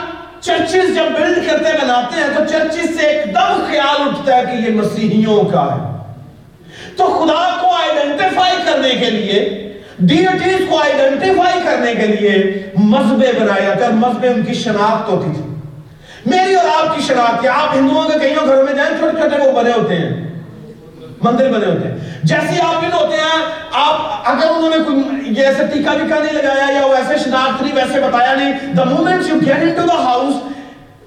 چرچز 0.43 0.95
جب 0.95 1.11
بلڈ 1.19 1.47
کرتے 1.47 1.69
بناتے 1.81 2.21
ہیں 2.21 2.27
تو 2.37 2.43
چرچز 2.49 2.99
سے 2.99 3.07
ایک 3.07 3.35
دم 3.35 3.63
خیال 3.67 4.07
اٹھتا 4.07 4.37
ہے 4.37 4.43
کہ 4.45 4.69
یہ 4.69 4.75
مسیحیوں 4.75 5.43
کا 5.43 5.75
ہے۔ 5.75 5.93
تو 6.97 7.05
خدا 7.05 7.57
کو 7.61 7.67
آئیڈنٹیفائی 7.71 8.55
کرنے 8.65 8.89
کے 8.89 9.09
لیے 9.09 9.39
ڈیٹیز 9.99 10.65
کو 10.69 10.79
آئیڈنٹیفائی 10.79 11.59
کرنے 11.63 11.95
کے 11.95 12.07
لیے 12.07 12.63
مذہبے 12.75 13.31
بنائے 13.39 13.65
جاتے 13.65 13.83
اور 13.83 13.93
مذہبے 13.93 14.27
ان 14.27 14.43
کی 14.43 14.53
شناخت 14.53 15.09
ہوتی 15.09 15.29
تھی 15.35 15.43
میری 16.25 16.55
اور 16.55 16.67
آپ 16.75 16.95
کی 16.95 17.01
شناخت 17.01 17.43
ہے۔ 17.43 17.49
آپ 17.49 17.75
ہندوؤں 17.75 18.09
کے 18.09 18.19
کئیوں 18.19 18.47
گھروں 18.47 18.63
میں 18.63 18.73
جائیں، 18.73 18.97
چھوٹے 18.99 19.17
چھوٹے 19.17 19.47
وہ 19.47 19.51
بنے 19.51 19.71
ہوتے 19.71 19.95
ہیں۔ 19.95 20.32
مندر 21.23 21.51
بنے 21.51 21.65
ہوتے 21.65 21.87
ہیں۔ 21.87 21.97
جیسے 22.23 22.61
آپ 22.61 22.79
بھی 22.79 22.87
ہوتے 22.93 23.15
ہیں، 23.15 23.45
آپ 23.71 24.21
اگر 24.25 24.47
انہوں 24.57 24.69
نے 24.69 24.77
کوئی 24.85 25.33
یہ 25.37 25.45
ایسے 25.45 25.63
ٹیکا 25.73 25.91
ویکا 25.91 26.19
نہیں 26.19 26.33
لگایا 26.33 26.79
یا 26.79 26.85
وہ 26.85 26.93
ایسے 26.93 27.23
شناخت 27.23 27.61
نہیں، 27.61 27.75
ویسے 27.75 27.99
بتایا 27.99 28.33
نہیں 28.33 28.73
the 28.73 28.83
moment 28.83 29.27
you 29.27 29.35
get 29.45 29.61
into 29.61 29.81
the 29.81 30.03
house 30.03 30.35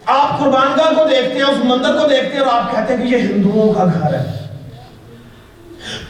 آپ 0.06 0.38
قربان 0.38 0.68
گاہ 0.78 0.94
کو 0.94 1.08
دیکھتے 1.10 1.34
ہیں، 1.34 1.42
اس 1.42 1.64
مندر 1.64 1.92
کو 1.92 2.08
دیکھتے 2.08 2.32
ہیں 2.32 2.40
اور 2.40 2.60
آپ 2.60 2.70
کہتے 2.70 2.96
ہیں 2.96 3.02
کہ 3.02 3.14
یہ 3.14 3.20
ہندوؤں 3.20 3.72
کا 3.72 3.84
گھر 3.84 4.14
ہے۔ 4.14 4.46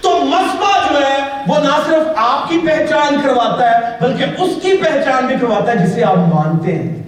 تو 0.01 0.19
مذبح 0.19 0.93
جو 0.93 0.99
ہے، 0.99 1.17
وہ 1.47 1.59
نہ 1.59 1.81
صرف 1.87 2.13
آپ 2.17 2.49
کی 2.49 2.59
پہچان 2.67 3.17
کرواتا 3.23 3.71
ہے، 3.71 3.77
بلکہ 4.01 4.25
اس 4.39 4.51
کی 4.63 4.77
پہچان 4.77 5.27
بھی 5.27 5.37
کرواتا 5.41 5.73
ہے، 5.73 5.87
جسے 5.87 6.05
آپ 6.05 6.17
مانتے 6.17 6.75
ہیں۔ 6.75 7.03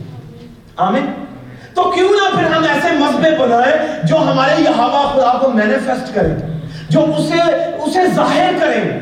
آمین۔ 0.76 1.06
تو 1.74 1.82
کیوں 1.82 2.08
نہ 2.08 2.38
پھر 2.38 2.56
ہم 2.56 2.62
ایسے 2.62 2.88
مذبے 2.92 3.30
بنائیں 3.38 4.06
جو 4.06 4.16
ہمارے 4.16 4.62
یہاں 4.62 4.88
خدا 4.88 5.38
کو 5.40 5.50
مینیفیسٹ 5.50 6.14
کریں۔ 6.14 6.57
جو 6.88 7.00
اسے 7.18 7.40
اسے 7.78 8.06
ظاہر 8.14 8.52
کریں 8.60 9.00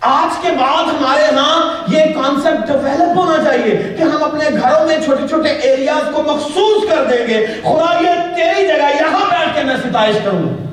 آج 0.00 0.36
کے 0.42 0.48
بعد 0.58 0.84
ہمارے 0.84 1.36
ہاں 1.36 1.84
یہ 1.88 2.04
کانسیپٹ 2.14 2.66
ڈیولپ 2.66 3.18
ہونا 3.18 3.44
چاہیے 3.44 3.94
کہ 3.98 4.02
ہم 4.02 4.24
اپنے 4.24 4.44
گھروں 4.62 4.86
میں 4.86 4.96
چھوٹے 5.04 5.28
چھوٹے 5.28 5.48
ایریاز 5.48 6.14
کو 6.14 6.22
مخصوص 6.22 6.90
کر 6.90 7.04
دیں 7.04 7.26
گے۔ 7.26 7.46
خدا، 7.62 7.98
یہ 8.00 8.34
تیری 8.36 8.66
جگہ 8.66 8.90
یہاں 9.00 9.30
بیٹھ 9.30 9.56
کے 9.56 9.62
میں 9.62 9.76
ستائش 9.76 10.16
کروں۔ 10.24 10.66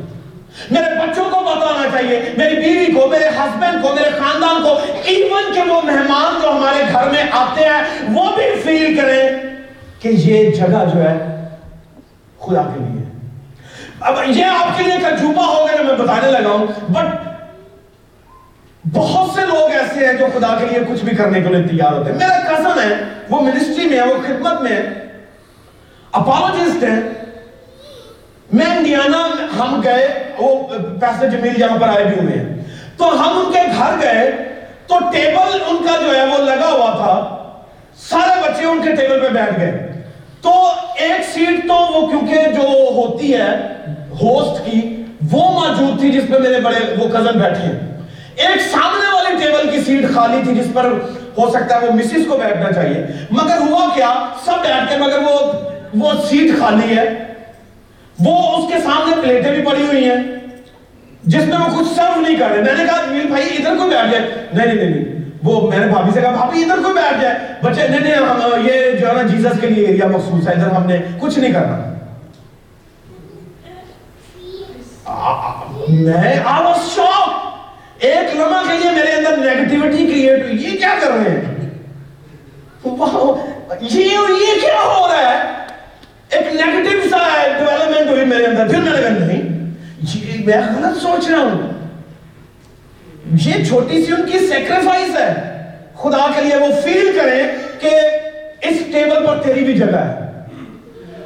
میرے 0.71 0.95
بچوں 0.95 1.25
کو 1.25 1.39
بتانا 1.39 1.89
چاہیے، 1.91 2.21
میری 2.37 2.55
بیوی 2.55 2.85
کو، 2.85 3.07
میرے 3.07 3.27
ہسبینڈ 3.27 3.83
کو، 3.83 3.93
میرے 3.93 4.09
خاندان 4.09 4.63
کو 4.63 4.79
ایون 5.03 5.53
کہ 5.53 5.71
وہ 5.71 5.81
مہمان 5.81 6.39
جو 6.41 6.51
ہمارے 6.51 6.83
گھر 6.93 7.09
میں 7.09 7.23
آتے 7.31 7.63
ہیں، 7.63 8.13
وہ 8.13 8.25
بھی 8.35 8.43
فیل 8.63 8.97
کریں 8.97 9.29
کہ 9.99 10.07
یہ 10.07 10.51
جگہ 10.51 10.85
جو 10.93 11.03
ہے 11.03 11.17
خدا 12.39 12.61
کے 12.61 12.79
لیے 12.79 13.12
اب 14.03 14.17
یہ 14.27 14.45
آپ 14.45 14.77
کے 14.77 14.83
لیے 14.83 14.97
تجربہ 14.99 15.45
ہو 15.45 15.65
گیا 15.67 15.81
میں 15.83 15.95
بتانے 15.97 16.31
لگا 16.31 16.51
ہوں. 16.51 16.65
بٹ 16.93 17.31
بہت 18.83 19.29
سے 19.35 19.41
لوگ 19.47 19.71
ایسے 19.71 20.05
ہیں 20.05 20.13
جو 20.13 20.25
خدا 20.33 20.55
کے 20.59 20.65
لیے 20.65 20.79
کچھ 20.87 21.03
بھی 21.03 21.15
کرنے 21.15 21.41
کے 21.41 21.49
لیے 21.49 21.67
تیار 21.67 21.91
ہوتے 21.91 22.11
ہیں. 22.11 22.17
میرا 22.17 22.39
کزن 22.47 22.79
ہے، 22.79 22.95
وہ 23.29 23.41
منسٹری 23.41 23.85
میں 23.89 23.97
ہے، 23.99 24.05
وہ 24.05 24.21
خدمت 24.27 24.61
میں 24.61 24.71
ہے. 24.71 24.83
اپالوجسٹ 26.11 26.83
ہیں 26.83 27.01
میں 28.53 28.65
انڈیانا 28.65 29.21
ہم 29.59 29.81
گئے، 29.83 30.07
وہ 30.37 30.55
پیسے 31.01 31.29
جمیل 31.29 31.61
یہاں 31.61 31.77
پر 31.79 31.87
آئے 31.87 32.03
بھی 32.05 32.19
ہوئے 32.19 32.37
ہیں. 32.37 32.63
تو 32.97 33.09
ہم 33.21 33.39
ان 33.39 33.51
کے 33.53 33.59
گھر 33.77 33.95
گئے، 34.01 34.29
تو 34.87 34.99
ٹیبل 35.11 35.57
ان 35.69 35.83
کا 35.85 35.95
جو 36.01 36.15
ہے 36.15 36.25
وہ 36.25 36.37
لگا 36.45 36.71
ہوا 36.71 36.91
تھا. 36.97 37.13
سارے 38.09 38.39
بچے 38.41 38.65
ان 38.65 38.81
کے 38.83 38.95
ٹیبل 38.95 39.19
پہ 39.19 39.29
بیٹھ 39.33 39.59
گئے. 39.59 39.71
تو 40.41 40.51
ایک 40.95 41.23
سیٹ 41.33 41.67
تو 41.67 41.73
وہ 41.93 42.07
کیونکہ 42.07 42.51
جو 42.51 42.67
ہوتی 42.95 43.33
ہے 43.33 43.51
ہوسٹ 44.21 44.65
کی 44.65 45.03
وہ 45.31 45.51
موجود 45.51 45.99
تھی 45.99 46.11
جس 46.11 46.23
پہ 46.27 46.37
میرے 46.37 46.59
بڑے 46.59 46.95
وہ 46.97 47.07
کزن 47.07 47.39
بیٹھے 47.39 47.63
ہیں۔ 47.63 47.97
ایک 48.35 48.61
سامنے 48.61 49.13
والی 49.13 49.45
ٹیبل 49.45 49.69
کی 49.69 49.81
سیٹ 49.81 50.13
خالی 50.13 50.41
تھی 50.43 50.55
جس 50.55 50.67
پر 50.73 50.85
ہو 51.37 51.49
سکتا 51.49 51.81
ہے 51.81 51.87
وہ 51.87 51.91
مسز 51.91 52.27
کو 52.29 52.37
بیٹھنا 52.37 52.71
چاہیے۔ 52.71 53.05
مگر 53.31 53.57
ہوا 53.57 53.89
کیا؟ 53.95 54.13
سب 54.45 54.51
بیٹھ 54.51 54.89
کے 54.89 54.97
مگر 54.97 55.17
وہ 55.17 55.51
وہ 55.93 56.13
سیٹ 56.29 56.59
خالی 56.59 56.97
ہے۔ 56.97 57.23
وہ 58.19 58.57
اس 58.57 58.73
کے 58.73 58.79
سامنے 58.79 59.15
پلیٹیں 59.21 59.51
بھی 59.51 59.61
پڑی 59.61 59.81
ہوئی 59.81 60.05
ہیں۔ 60.05 60.23
جس 61.23 61.45
میں 61.45 61.57
وہ 61.57 61.79
کچھ 61.79 61.87
سرو 61.95 62.21
نہیں 62.21 62.35
کر 62.35 62.45
رہے۔ 62.45 62.61
میں 62.61 62.73
نے 62.77 62.83
کہا، 62.85 63.05
جمیل 63.05 63.27
بھائی، 63.27 63.43
ادھر 63.45 63.75
کو 63.77 63.83
بیٹھ 63.83 64.11
جائے؟ 64.11 64.29
نہیں 64.53 64.65
نہیں 64.65 64.89
نہیں 64.89 65.05
وہ 65.43 65.69
میں 65.69 65.79
نے 65.79 65.85
بھابی 65.85 66.11
سے 66.13 66.21
کہا 66.21 66.29
بھابی 66.29 66.63
ادھر 66.63 66.75
کو 66.83 66.93
بیٹھ 66.93 67.21
جائے۔ 67.21 67.35
بچے، 67.63 67.87
نہیں 67.87 67.99
نہیں 67.99 68.15
یہ 68.63 68.91
جو 68.91 69.07
ہے 69.07 69.13
نا 69.13 69.21
جیزس 69.21 69.61
کے 69.61 69.67
لیے 69.67 69.85
ایریا 69.85 70.07
مخصوص 70.07 70.47
ہے۔ 70.47 70.53
ادھر 70.53 70.67
ہم 70.67 70.85
نے 70.85 70.97
کچھ 71.19 71.39
نہیں 71.39 71.53
کرنا۔ 71.53 71.92
میں 75.89 76.39
آواز 76.45 76.95
شوق 76.95 77.29
ایک 77.99 78.35
لمحہ 78.35 78.71
کے 78.71 78.77
لیے 78.77 78.91
میرے 78.91 79.11
اندر 79.11 79.37
نیگٹیوٹی 79.37 80.05
کریٹ 80.05 80.43
ہوئی۔ 80.43 80.63
یہ 80.63 80.77
کیا 80.77 80.95
کر 81.01 81.07
رہے 81.07 81.29
ہیں؟ 81.29 81.53
یہ 83.81 84.03
یہ 84.29 84.61
کیا 84.61 84.81
ہو 84.85 85.07
رہا 85.07 85.31
ہے؟ 85.31 85.41
ایک 86.29 86.55
نیگٹیو 86.55 86.99
سا 87.09 87.17
ڈیولپمنٹ 87.57 88.09
ہوئی 88.09 88.25
میرے 88.25 88.45
اندر۔ 88.45 88.67
پھر 88.67 88.77
میں 88.77 88.91
نے 88.91 89.01
کہا، 89.01 89.09
نہیں، 89.09 89.41
یہ 90.13 90.45
میں 90.45 90.57
غلط 90.77 91.01
سوچ 91.01 91.27
رہا 91.29 91.39
ہوں۔ 91.39 91.87
یہ 93.41 93.65
چھوٹی 93.65 94.05
سی 94.05 94.11
ان 94.11 94.29
کی 94.31 94.39
سیکریفائس 94.39 95.17
ہے۔ 95.17 95.33
خدا 95.97 96.31
کے 96.35 96.41
لیے 96.41 96.55
وہ 96.55 96.81
فیل 96.83 97.19
کریں 97.21 97.43
کہ 97.79 97.89
اس 98.61 98.77
ٹیبل 98.91 99.27
پر 99.27 99.43
تیری 99.43 99.63
بھی 99.63 99.73
جگہ 99.73 99.95
ہے۔ 99.95 100.19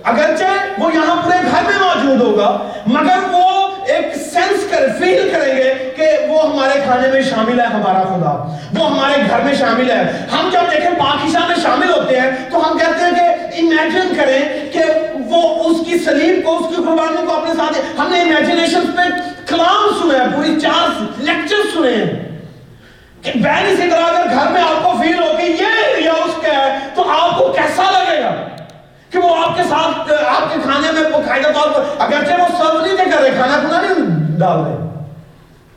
اگرچہ 0.04 0.82
وہ 0.82 0.94
یہاں 0.94 1.22
پورے 1.24 1.36
گھر 1.52 1.62
میں 1.64 1.80
موجود 1.80 2.22
ہوگا، 2.22 2.70
مگر 2.88 3.18
وہ 3.32 3.37
ایک 3.88 4.16
سینس 4.16 4.72
کر 4.72 4.88
فیل 5.00 5.30
کریں 5.32 5.58
گے 5.58 5.74
کہ 5.96 6.12
وہ 6.30 6.50
ہمارے 6.50 6.80
کھانے 6.84 7.08
میں 7.08 7.22
شامل 7.22 7.60
ہے 7.60 7.66
ہمارا 7.66 8.04
خدا۔ 8.04 8.58
وہ 8.78 8.90
ہمارے 8.90 9.22
گھر 9.30 9.40
میں 9.40 9.56
شامل 9.56 9.92
ہے۔ 9.92 10.04
ہم 10.32 10.50
جب 10.54 10.60
دیکھیں 10.72 10.92
پاکشاہ 11.00 11.48
میں 11.48 11.56
شامل 11.64 11.90
ہوتے 11.90 12.20
ہیں 12.20 12.30
تو 12.52 12.72
ہم 12.72 12.78
کہتے 12.78 13.04
ہیں 13.04 13.12
کہ 13.12 13.60
امیجن 13.60 14.16
کریں 14.18 14.72
کہ 14.74 14.84
وہ 15.26 15.64
اس 15.64 15.78
کی 15.88 15.98
سلیب 15.98 16.46
کو، 16.46 16.58
اس 16.58 16.66
کی 16.70 16.76
قربانی 16.76 17.26
کو 17.28 17.34
اپنے 17.34 17.54
ساتھ، 17.54 18.00
ہم 18.00 18.12
نے 18.12 18.22
امیجنیشن 18.22 18.92
پہ 18.96 19.02
کلام 19.48 19.90
سنے 20.02 20.20
ہیں، 20.20 20.28
پوری 20.36 20.62
چار 20.62 21.02
لیکچر 21.18 21.56
سنے 21.74 21.92
ہیں۔ 21.92 22.28
کہ 23.22 23.32
بین 23.36 23.66
اسی 23.66 23.90
طرح 23.92 24.04
اگر 24.04 24.30
گھر 24.30 24.52
میں 24.52 24.62
آپ 24.62 24.84
کو 24.84 24.92
فیل 25.02 25.24
ہو 25.24 25.34
کہ 25.38 25.44
یہ 25.44 26.04
یا 26.06 26.12
اس 26.12 26.46
کا 26.46 26.58
ہے، 26.58 26.78
تو 26.96 27.10
آپ 27.10 27.38
کو 27.38 27.48
کیسا 27.48 27.92
لگے 27.92 28.22
گا؟ 28.22 28.36
کہ 29.12 29.20
وہ 29.20 29.36
آپ 29.46 29.56
کے 29.58 29.64
ساتھ، 29.64 30.14
آپ 30.28 30.54
کے 30.54 30.60
کھانے 30.64 30.92
میں 30.92 31.10
قاعدہ 31.28 31.48
طور 31.54 31.70
پر 31.70 31.84
اگرچہ 32.00 32.42
وہ 32.42 32.48
سرو 32.58 32.86
نہیں 32.86 32.98
دے 32.98 33.10
کر 33.12 33.22
رہے، 33.22 33.30
کھانا 33.30 33.58
کھانا 33.60 33.82
نہیں 33.82 34.40
ڈال 34.40 34.60
رہے۔ 34.66 34.76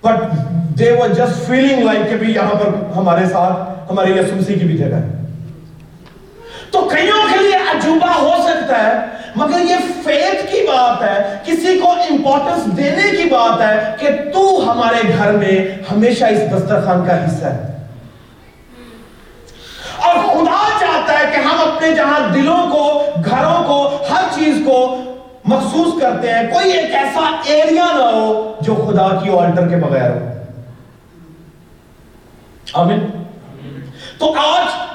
بٹ 0.02 0.34
دے 0.78 0.90
وہ 0.92 1.06
جسٹ 1.06 1.46
فیلنگ 1.46 1.84
لائک 1.84 2.10
کہ 2.10 2.16
بھی 2.16 2.34
یہاں 2.34 2.54
پر 2.54 2.68
ہمارے 2.96 3.26
ساتھ 3.26 3.90
ہماری 3.90 4.12
یسو 4.12 4.36
مسیح 4.36 4.58
کی 4.58 4.64
بھی 4.64 4.76
جگہ 4.76 4.96
ہے۔ 4.96 5.08
تو 6.70 6.80
کئیوں 6.88 7.22
کے 7.32 7.38
لیے 7.38 7.56
عجوبہ 7.70 8.12
ہو 8.12 8.42
سکتا 8.42 8.78
ہے؟ 8.84 8.92
مگر 9.36 9.60
یہ 9.60 9.76
فیت 10.04 10.50
کی 10.52 10.60
بات 10.66 11.02
ہے، 11.02 11.38
کسی 11.44 11.78
کو 11.78 11.90
امپورٹنس 11.90 12.76
دینے 12.76 13.16
کی 13.16 13.28
بات 13.28 13.60
ہے 13.60 13.94
کہ 13.98 14.10
تو 14.32 14.72
ہمارے 14.72 15.00
گھر 15.18 15.32
میں 15.32 15.56
ہمیشہ 15.92 16.24
اس 16.24 16.40
دسترخوان 16.52 17.04
کا 17.06 17.24
حصہ 17.24 17.44
ہے 17.44 17.66
اور 19.96 20.14
خدا 20.14 20.62
چاہتا 20.80 21.18
ہے 21.18 21.24
کہ 21.32 21.40
ہم 21.40 21.59
اپنے 21.72 21.94
جہاں 21.94 22.32
دلوں 22.32 22.70
کو 22.70 23.04
گھروں 23.24 23.64
کو 23.64 23.98
ہر 24.10 24.24
چیز 24.34 24.62
کو 24.66 24.96
مخصوص 25.44 26.02
کرتے 26.02 26.32
ہیں۔ 26.32 26.42
کوئی 26.52 26.70
ایک 26.70 26.94
ایسا 26.94 27.36
ایریا 27.44 27.86
نہ 27.94 28.02
ہو 28.02 28.54
جو 28.60 28.74
خدا 28.74 29.08
کی 29.08 29.30
آلٹر 29.38 29.68
کے 29.68 29.76
بغیر 29.76 30.10
ہو۔ 30.10 30.26
آمین۔ 32.74 33.24
تو 34.18 34.34
آج 34.38 34.89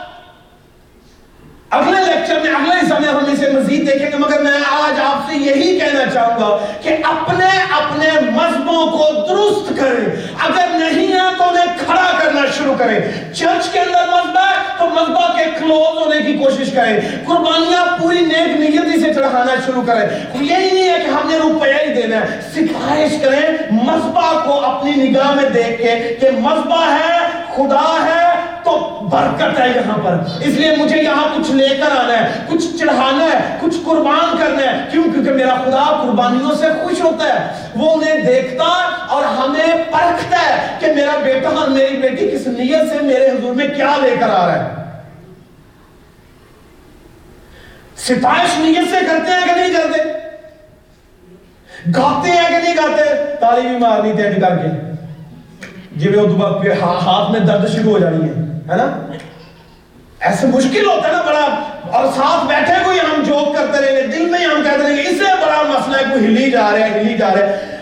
اگلے 1.75 2.05
لیکچر 2.05 2.39
میں، 2.43 2.51
اگلے 2.51 2.87
حصہ 2.87 2.93
میں 2.93 3.09
ہم 3.09 3.25
اسے 3.31 3.51
مزید 3.51 3.87
دیکھیں 3.87 4.11
گے، 4.11 4.17
مگر 4.17 4.41
میں 4.41 4.51
آج 4.51 4.99
آپ 4.99 5.31
سے 5.31 5.37
یہی 5.37 5.79
کہنا 5.79 6.11
چاہوں 6.13 6.41
گا 6.41 6.65
کہ 6.81 6.89
اپنے 7.03 7.45
اپنے 7.71 8.07
مذہبوں 8.31 8.87
کو 8.87 9.25
درست 9.29 9.79
کریں۔ 9.79 10.15
اگر 10.39 10.67
نہیں 10.79 11.07
ہے 11.07 11.37
تو 11.37 11.43
انہیں 11.43 11.77
کھڑا 11.85 12.11
کرنا 12.23 12.41
شروع 12.57 12.73
کریں۔ 12.77 12.99
چرچ 13.33 13.69
کے 13.69 13.79
اندر 13.79 14.07
مذہب 14.07 14.37
ہے 14.37 14.61
تو 14.79 14.85
مذہبہ 14.85 15.37
کے 15.37 15.43
کلوز 15.59 15.97
ہونے 15.97 16.21
کی 16.21 16.33
کوشش 16.33 16.71
کریں۔ 16.71 16.99
قربانیاں 17.27 17.97
پوری 18.01 18.19
نیک 18.19 18.59
نیتی 18.59 19.01
سے 19.01 19.13
چڑھانا 19.13 19.55
شروع 19.65 19.81
کریں۔ 19.81 20.19
یہی 20.33 20.71
نہیں 20.71 20.89
ہے 20.89 20.99
کہ 21.05 21.09
ہم 21.09 21.29
نے 21.29 21.37
روپیہ 21.37 21.87
ہی 21.87 22.01
دینا 22.01 22.17
ہے۔ 22.17 22.41
سفارش 22.55 23.21
کریں۔ 23.21 23.49
مذہبہ 23.71 24.45
کو 24.45 24.65
اپنی 24.65 24.91
نگاہ 24.91 25.31
میں 25.31 25.49
دیکھ 25.49 25.77
کے 25.77 26.15
کہ 26.19 26.31
مذہبہ 26.31 26.85
ہے 26.91 27.44
خدا 27.55 28.05
ہے 28.05 28.45
تو 28.63 28.99
برکت 29.11 29.59
ہے 29.59 29.67
یہاں 29.69 29.97
پر۔ 30.03 30.17
اس 30.39 30.47
لیے 30.47 30.75
مجھے 30.77 31.01
یہاں 31.01 31.37
کچھ 31.37 31.51
لے 31.51 31.69
کر 31.69 31.91
آنا 31.91 32.13
ہے، 32.13 32.29
کچھ 32.49 32.77
چڑھانا 32.77 33.25
ہے، 33.25 33.57
کچھ 33.61 33.75
قربان 33.85 34.37
کرنا 34.37 34.61
ہے۔ 34.61 34.85
کیوں؟ 34.91 35.03
کیونکہ 35.03 35.31
میرا 35.31 35.55
خدا 35.55 36.01
قربانیوں 36.01 36.55
سے 36.55 36.65
خوش 36.83 37.01
ہوتا 37.01 37.25
ہے۔ 37.25 37.69
وہ 37.75 37.95
انہیں 37.95 38.15
دیکھتا 38.15 38.63
اور 39.07 39.23
ہمیں 39.23 39.83
پرکھتا 39.91 40.37
ہے 40.37 40.77
کہ 40.79 40.93
میرا 40.93 41.19
بیٹا 41.23 41.49
اور 41.49 41.67
میری 41.67 41.97
بیٹی 41.97 42.27
کس 42.27 42.47
نیت 42.47 42.89
سے 42.89 42.97
میرے 43.01 43.29
حضور 43.29 43.53
میں 43.53 43.67
کیا 43.67 43.95
لے 44.01 44.15
کر 44.19 44.29
آ 44.29 44.47
رہا 44.47 44.65
ہے۔ 44.65 44.85
ستائش 47.97 48.59
نیت 48.59 48.89
سے 48.91 49.05
کرتے 49.05 49.31
ہیں 49.31 49.47
کہ 49.47 49.59
نہیں 49.59 49.73
کرتے؟ 49.73 50.03
گاتے 51.95 52.31
ہیں 52.31 52.47
کہ 52.47 52.63
نہیں 52.63 52.75
گاتے؟ 52.77 53.35
تالی 53.39 53.67
بھی 53.67 53.77
مارنی 53.77 54.13
تھی 54.13 54.41
کر 54.41 54.57
کے۔ 54.57 54.84
جی 55.95 56.09
وہ 56.09 56.65
ہاتھ 56.81 57.31
میں 57.31 57.39
درد 57.39 57.73
شروع 57.73 57.91
ہو 57.91 57.99
جانی 57.99 58.29
ہے 58.29 58.33
ہے 58.71 58.75
نا؟ 58.75 59.13
ایسے 60.19 60.47
مشکل 60.47 60.85
ہوتا 60.85 61.07
ہے 61.07 61.13
نا 61.13 61.21
بڑا۔ 61.21 61.71
اور 61.91 62.05
ساتھ 62.05 62.45
بیٹھے 62.45 62.73
کوئی 62.83 62.99
ہم 62.99 63.23
جوک 63.23 63.57
کرتے 63.57 63.85
رہیں 63.85 63.95
گے 63.95 64.07
دل 64.07 64.25
میں 64.25 64.39
ہی 64.39 64.45
ہم 64.45 64.63
کہتے 64.63 64.83
رہیں 64.83 64.95
گے 64.95 65.01
اس 65.01 65.17
سے 65.17 65.23
بڑا 65.23 65.61
مسئلہ 65.61 65.97
ہے، 65.97 66.03
کوئی 66.11 66.25
ہلی 66.25 66.51
جا 66.51 66.69
رہے 66.71 66.83
ہیں 66.83 66.99
ہلی 66.99 67.17
جا 67.17 67.33
رہے 67.35 67.47
ہیں 67.47 67.75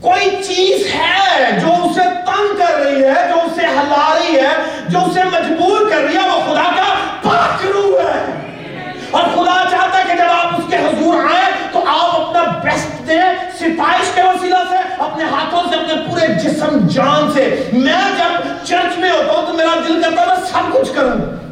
کوئی 0.00 0.30
چیز 0.42 0.94
ہے 0.94 1.58
جو 1.60 1.68
اسے 1.84 2.00
تنگ 2.00 2.56
کر 2.58 2.78
رہی 2.78 3.04
ہے، 3.04 3.28
جو 3.28 3.40
اسے 3.44 3.66
ہلا 3.66 4.14
رہی 4.14 4.36
ہے، 4.36 4.82
جو 4.88 4.98
اسے 4.98 5.20
مجبور 5.24 5.90
کر 5.90 5.96
رہی 5.96 6.16
ہے؟ 6.16 6.28
وہ 6.28 6.40
خدا 6.40 6.70
کا 6.76 6.94
پاک 7.22 7.66
روح 7.66 8.00
ہے۔ 8.00 8.22
اور 9.10 9.22
خدا 9.22 9.64
چاہتا 9.70 9.98
ہے 9.98 10.02
کہ 10.08 10.14
جب 10.14 10.30
آپ 10.30 10.54
اس 10.58 10.64
کے 10.70 10.76
حضور 10.76 11.14
آئیں 11.34 11.41
بیسٹ 13.12 13.60
دیں 13.60 13.74
ستائش 13.74 14.14
کے 14.14 14.22
وسیلہ 14.22 14.62
سے، 14.70 14.76
اپنے 14.98 15.24
ہاتھوں 15.24 15.62
سے، 15.70 15.76
اپنے 15.76 15.94
پورے 16.08 16.26
جسم، 16.26 16.88
جان 16.88 17.30
سے۔ 17.34 17.68
میں 17.72 18.10
جب 18.18 18.42
چرچ 18.64 18.98
میں 18.98 19.10
ہوتا 19.10 19.32
ہوں 19.32 19.46
تو 19.46 19.52
میرا 19.52 19.80
دل 19.88 20.02
کرتا 20.02 20.24
میں 20.24 20.36
سب 20.36 20.72
کچھ 20.72 20.94
کروں۔ 20.94 21.42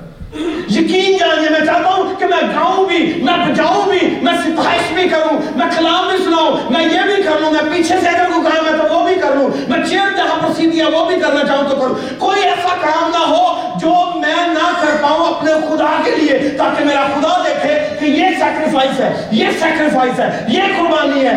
یقین 0.70 1.16
جانیے، 1.16 1.48
میں 1.50 1.66
چاہتا 1.66 1.88
ہوں 1.88 2.20
کہ 2.20 2.26
میں 2.26 2.42
گاؤں 2.54 2.84
بھی، 2.84 3.12
میں 3.16 3.36
بجاؤں 3.36 3.90
بھی، 3.90 4.18
میں 4.22 4.32
ستائش 4.44 4.92
بھی 4.92 5.08
کروں، 5.08 5.40
میں 5.56 5.66
کلام 5.76 6.08
بھی 6.08 6.24
سناؤں، 6.24 6.72
میں 6.72 6.84
یہ 6.84 7.14
بھی 7.14 7.22
کر 7.22 7.40
لوں، 7.40 7.50
میں 7.50 7.76
پیچھے 7.76 7.96
سے 8.00 8.08
اگر 8.08 8.30
کوئی 8.32 8.52
کام 8.52 8.66
ہے 8.66 8.88
تو 8.88 8.94
وہ 8.94 9.06
بھی 9.06 9.14
کر 9.14 9.36
لوں۔ 9.36 9.50
میں 9.68 9.78
چیئر 9.88 10.16
جہاں 10.16 10.38
پر 10.42 10.52
سیدھی 10.56 10.80
ہے، 10.80 10.84
وہ 10.84 11.04
بھی 11.04 11.20
کرنا 11.20 11.46
چاہوں 11.46 11.70
تو 11.70 11.76
کروں۔ 11.76 11.94
کوئی 12.18 12.42
ایسا 12.42 12.76
کام 12.80 13.10
نہ 13.10 13.34
ہو 13.34 13.60
جو 13.80 13.94
میں 14.14 14.48
نہ 14.48 14.70
کر 14.80 14.96
پاؤں 15.00 15.34
اپنے 15.34 15.52
خدا 15.52 16.00
کے 16.04 16.10
لیے، 16.10 16.38
تاکہ 16.48 16.84
میرا 16.84 17.06
خدا 17.14 17.42
دیکھے 17.44 17.80
کہ 18.00 18.04
یہ 18.04 18.26
سیکریفائس 18.38 19.00
ہے، 19.00 19.28
یہ 19.30 19.46
سیکریفائس 19.60 20.20
ہے، 20.20 20.44
یہ 20.48 20.62
قربانی 20.78 21.26
ہے۔ 21.26 21.29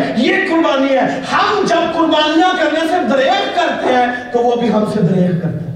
قربانی 0.64 0.94
ہے۔ 0.94 1.20
ہم 1.32 1.66
جب 1.68 1.94
قربانیاں 1.94 2.52
کرنے 2.58 2.80
سے 2.80 3.08
دریغ 3.10 3.44
کرتے 3.56 3.94
ہیں 3.94 4.32
تو 4.32 4.40
وہ 4.40 4.56
بھی 4.56 4.74
ہم 4.74 4.84
سے 4.94 5.02
دریغ 5.02 5.40
کرتے 5.40 5.70
ہیں 5.70 5.74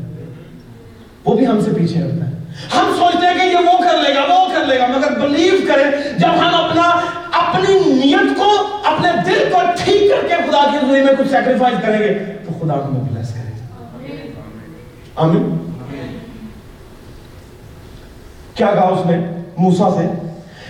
وہ 1.26 1.34
بھی 1.34 1.48
ہم 1.48 1.62
سے 1.62 1.72
پیچھے 1.72 2.02
رہتا 2.02 2.26
ہے۔ 2.26 2.32
ہم 2.76 2.94
سوچتے 2.98 3.28
ہیں 3.28 3.34
کہ 3.34 3.56
یہ 3.56 3.58
وہ 3.58 3.78
کر 3.78 3.98
لے 3.98 4.16
گا، 4.16 4.34
وہ 4.34 4.48
کر 4.54 4.66
لے 4.66 4.80
گا، 4.80 4.88
مگر 4.88 5.20
بلیو 5.20 5.54
کریں، 5.68 6.20
جب 6.20 6.28
ہم 6.28 6.56
اپنا، 6.64 6.82
اپنی 7.32 7.94
نیت 7.94 8.38
کو، 8.38 8.52
اپنے 8.84 9.10
دل 9.26 9.50
کو 9.52 9.60
ٹھیک 9.84 10.12
کر 10.12 10.28
کے 10.28 10.34
خدا 10.34 10.64
کی 10.72 10.78
حضوری 10.78 11.04
میں 11.04 11.14
کچھ 11.20 11.28
سیکریفائز 11.28 11.76
کریں 11.82 12.00
گے 12.00 12.14
تو 12.46 12.52
خدا 12.60 12.74
ہمیں 12.74 13.02
بلیس 13.02 13.34
کرے 13.34 13.52
گا 13.52 13.86
آمین۔ 15.16 15.58
کیا 18.56 18.72
کہا 18.74 18.88
اس 18.88 19.06
نے؟ 19.06 19.18
موسیٰ 19.58 19.98
سے، 19.98 20.06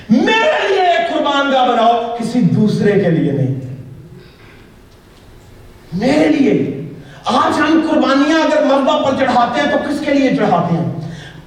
میرے 0.10 0.68
لیے 0.68 0.82
ایک 0.82 1.14
قربان 1.14 1.52
گاہ 1.52 1.68
بناؤ، 1.68 2.16
کسی 2.20 2.42
دوسرے 2.42 2.92
کے 2.92 3.10
لیے 3.10 3.32
نہیں۔ 3.32 3.67
میرے 5.94 6.30
لیے۔ 6.30 6.82
آج 7.26 7.60
ہم 7.60 7.88
قربانیاں 7.92 8.40
اگر 8.40 8.64
مربع 8.64 9.02
پر 9.02 9.18
چڑھاتے 9.20 9.62
ہیں 9.62 9.72
تو 9.72 9.78
کس 9.90 10.00
کے 10.06 10.14
لیے 10.14 10.36
چڑھاتے 10.36 10.76
ہیں؟ 10.76 10.86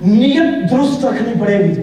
نیت 0.00 0.70
درست 0.70 1.04
رکھنی 1.04 1.40
پڑے 1.40 1.58
گی۔ 1.58 1.82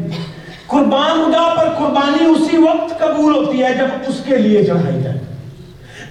قربان 0.68 1.12
خدا 1.12 1.56
پر 1.56 1.70
قربانی 1.70 2.26
اسی 2.26 2.58
وقت 2.58 3.00
قبول 3.00 3.36
ہوتی 3.36 3.64
ہے 3.64 3.74
جب 3.74 3.88
اس 4.08 4.22
کے 4.26 4.38
لیے 4.38 4.64
چڑھائی 4.64 5.04
جائے۔ 5.04 5.20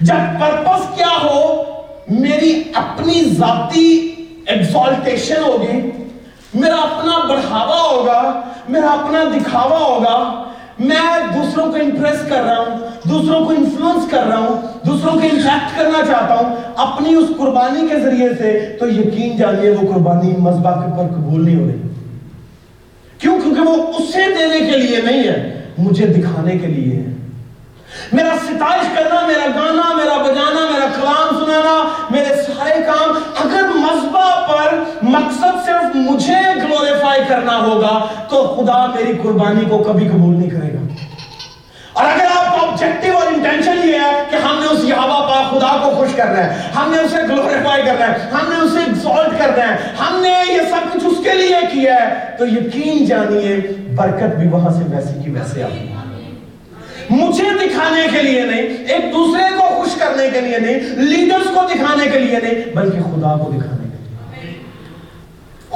جب 0.00 0.40
پرپس 0.40 0.96
کیا 0.96 1.24
ہو، 1.24 1.62
میری 2.08 2.62
اپنی 2.74 3.24
ذاتی 3.24 4.14
ایکسالٹیشن 4.46 5.42
ہوگی، 5.42 5.90
میرا 6.54 6.76
اپنا 6.76 7.18
بڑھاوا 7.28 7.80
ہوگا، 7.90 8.40
میرا 8.68 8.90
اپنا 8.90 9.24
دکھاوا 9.34 9.78
ہوگا۔ 9.78 10.45
میں 10.78 11.34
دوسروں 11.34 11.72
کو 11.72 11.76
امپریس 11.76 12.28
کر 12.28 12.42
رہا 12.42 12.58
ہوں، 12.58 12.78
دوسروں 13.08 13.44
کو 13.44 13.50
انفلوئنس 13.50 14.10
کر 14.10 14.26
رہا 14.28 14.38
ہوں، 14.38 14.86
دوسروں 14.86 15.12
کو 15.12 15.18
انفیکٹ 15.18 15.78
کرنا 15.78 16.06
چاہتا 16.06 16.34
ہوں 16.34 16.56
اپنی 16.76 17.14
اس 17.14 17.28
قربانی 17.38 17.88
کے 17.88 18.00
ذریعے 18.00 18.28
سے، 18.38 18.76
تو 18.80 18.88
یقین 18.88 19.36
جانیے 19.36 19.70
وہ 19.70 19.94
قربانی 19.94 20.32
مذبح 20.38 20.72
کے 20.72 20.90
پر 20.96 21.14
قبول 21.14 21.44
نہیں 21.44 21.56
ہو 21.56 21.66
رہی۔ 21.66 21.88
کیوں؟ 23.18 23.40
کیونکہ 23.40 23.60
وہ 23.60 23.86
اسے 23.98 24.22
دینے 24.38 24.70
کے 24.70 24.76
لیے 24.76 25.00
نہیں 25.04 25.24
ہے، 25.24 25.62
مجھے 25.78 26.06
دکھانے 26.06 26.58
کے 26.58 26.66
لیے 26.66 26.96
ہے۔ 26.96 27.12
میرا 28.12 28.34
ستائش 28.44 28.86
کرنا، 28.94 29.26
میرا 29.26 29.46
گانا، 29.46 29.94
میرا 29.94 30.22
بجانا، 30.22 30.70
میرا 30.70 30.86
کلام 31.00 31.44
سنانا، 31.44 31.88
میرے 32.10 32.34
سارے 32.36 32.82
کام، 32.86 33.10
اگر 33.44 33.55
پر 34.48 34.82
مقصد 35.02 35.66
صرف 35.66 35.96
مجھے 35.96 36.40
گلوریفائی 36.62 37.22
کرنا 37.28 37.56
ہوگا 37.58 38.06
تو 38.30 38.56
خدا 38.56 38.86
میری 38.86 39.12
قربانی 39.22 39.64
کو 39.64 39.78
کبھی 39.78 40.08
قبول 40.08 40.36
نہیں 40.36 40.50
کرے 40.50 40.72
گا۔ 40.72 40.94
اور 41.92 42.04
اگر 42.04 42.24
آپ 42.36 42.44
کا 42.44 42.66
آبجیکٹو 42.66 43.18
اور 43.18 43.26
انٹینشن 43.26 43.88
یہ 43.88 43.94
ہے 43.94 44.24
کہ 44.30 44.36
ہم 44.36 44.58
نے 44.60 44.66
اس 44.66 44.84
یہاں 44.84 45.06
پا 45.08 45.42
خدا 45.50 45.76
کو 45.82 45.90
خوش 45.90 46.08
کرنا 46.16 46.38
ہے، 46.38 46.62
ہم 46.76 46.90
نے 46.90 46.98
اسے 46.98 47.16
گلوریفائی 47.28 47.82
کرنا 47.82 48.06
ہے، 48.06 48.30
ہم 48.32 48.48
نے 48.48 48.60
اسے 48.60 48.78
ایکسالٹ 48.78 49.38
کرنا 49.38 49.68
ہے، 49.68 49.76
ہم 50.00 50.20
نے 50.20 50.52
یہ 50.52 50.60
سب 50.70 50.94
کچھ 50.94 51.04
اس 51.04 51.24
کے 51.24 51.34
لیے 51.34 51.56
کیا 51.72 51.94
ہے، 51.94 52.36
تو 52.38 52.46
یقین 52.46 53.04
جانیے 53.04 53.56
برکت 53.96 54.36
بھی 54.36 54.48
وہاں 54.48 54.70
سے 54.70 54.96
ویسی 54.96 55.22
کی 55.24 55.30
ویسے 55.30 55.62
آتی 55.62 55.88
ہے۔ 55.88 55.94
مجھے 57.10 57.44
دکھانے 57.44 58.06
کے 58.12 58.22
لیے 58.22 58.42
نہیں، 58.42 58.62
ایک 58.62 59.14
دوسرے 59.14 59.42
کو 59.56 59.62
خوش 59.62 59.94
کرنے 59.94 60.30
کے 60.30 60.40
لیے 60.40 60.58
نہیں 60.58 60.80
لیڈرز 60.96 61.46
کو 61.54 61.60
دکھانے 61.74 62.10
کے 62.10 62.18
لیے 62.18 62.38
نہیں، 62.42 62.76
بلکہ 62.76 62.98
خدا 62.98 63.36
کو 63.36 63.50
دکھانے۔ 63.50 63.75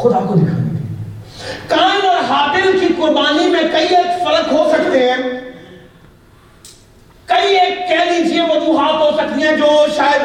خدا 0.02 0.18
کو 0.26 0.34
دکھانے 0.34 0.68
کے 0.68 0.76
لیے 0.76 1.54
کائن 1.68 2.06
اور 2.08 2.24
حابل 2.28 2.78
کی 2.80 2.86
قربانی 2.96 3.46
میں 3.50 3.62
کئی 3.72 3.94
ایک 3.96 4.22
فرق 4.24 4.52
ہو 4.52 4.70
سکتے 4.72 5.08
ہیں۔ 5.10 5.38
کئی 7.26 7.56
ایک 7.56 7.78
کہہ 7.88 8.10
لیجیے 8.10 8.40
وجوہات 8.42 8.94
ہو 9.00 9.10
سکتی 9.16 9.42
ہیں 9.42 9.56
جو 9.56 9.66
شاید 9.96 10.22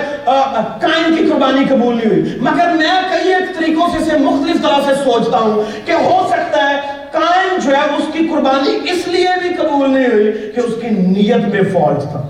کائن 0.82 1.16
کی 1.16 1.26
قربانی 1.30 1.66
قبول 1.70 1.96
نہیں 1.96 2.10
ہوئی۔ 2.12 2.38
مگر 2.42 2.72
میں 2.78 2.96
کئی 3.12 3.34
ایک 3.34 3.56
طریقوں 3.58 3.88
سے 3.92 3.98
اسے 3.98 4.18
مختلف 4.18 4.62
طرح 4.62 4.80
سے 4.86 4.96
سوچتا 5.04 5.38
ہوں 5.38 5.62
کہ 5.86 5.92
ہو 5.92 6.18
سکتا 6.30 6.70
ہے 6.70 6.80
کائن 7.12 7.60
جو 7.66 7.72
ہے 7.72 7.84
اس 7.98 8.08
کی 8.14 8.28
قربانی 8.32 8.92
اس 8.92 9.08
لیے 9.08 9.30
بھی 9.42 9.50
قبول 9.58 9.90
نہیں 9.90 10.08
ہوئی 10.14 10.32
کہ 10.56 10.60
اس 10.60 10.74
کی 10.82 10.90
نیت 10.90 11.48
میں 11.54 11.62
فالٹ 11.74 12.02
تھا۔ 12.12 12.22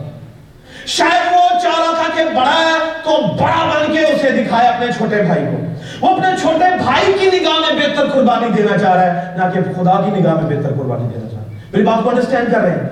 شاید 0.85 1.33
وہ 1.33 1.44
چاہ 1.65 1.79
رہا 1.79 2.01
تھا 2.01 2.15
کہ 2.15 2.23
بڑا 2.35 2.57
ہے 2.59 2.79
تو 3.03 3.17
بڑا 3.33 3.61
بن 3.65 3.93
کے 3.93 3.99
اسے 3.99 4.29
دکھائے 4.31 4.67
اپنے 4.67 4.87
چھوٹے 4.97 5.21
بھائی 5.21 5.45
کو۔ 5.45 5.57
وہ 6.01 6.13
اپنے 6.13 6.27
چھوٹے 6.41 6.65
بھائی 6.83 7.13
کی 7.19 7.39
نگاہ 7.39 7.59
میں 7.59 7.87
بہتر 7.87 8.09
قربانی 8.09 8.49
دینا 8.49 8.77
چاہ 8.77 8.95
رہا 8.95 9.05
ہے، 9.05 9.37
نہ 9.37 9.43
کہ 9.53 9.59
خدا 9.75 10.01
کی 10.05 10.21
نگاہ 10.21 10.33
میں 10.33 10.57
بہتر 10.57 10.69
قربانی 10.69 11.07
دینا 11.07 11.29
چاہ 11.29 11.39
رہا 11.43 11.51
ہے۔ 11.51 11.57
میری 11.71 11.83
بات 11.83 12.03
کو 12.03 12.09
انڈرسٹینڈ 12.09 12.51
کر 12.51 12.61
رہے 12.61 12.71
ہیں؟ 12.71 12.89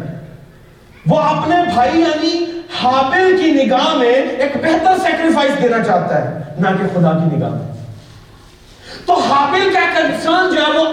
وہ 1.08 1.20
اپنے 1.20 1.56
بھائی 1.74 2.00
یعنی 2.00 2.46
حابل 2.82 3.42
کی 3.42 3.52
نگاہ 3.52 3.94
میں 3.96 4.14
ایک 4.14 4.56
بہتر 4.56 4.98
سیکریفائس 5.04 5.64
دینا 5.64 5.84
چاہتا 5.84 6.22
ہے، 6.22 6.40
نہ 6.60 6.68
کہ 6.68 6.88
خدا 6.94 7.12
کی 7.12 7.36
نگاہ 7.36 7.50
میں۔ 7.50 7.74
تو 9.06 9.14
حابل 9.20 9.70
کا 9.74 9.80
کنسرن 9.96 10.56
جو 10.56 10.62
ہے 10.62 10.80
وہ 10.80 10.86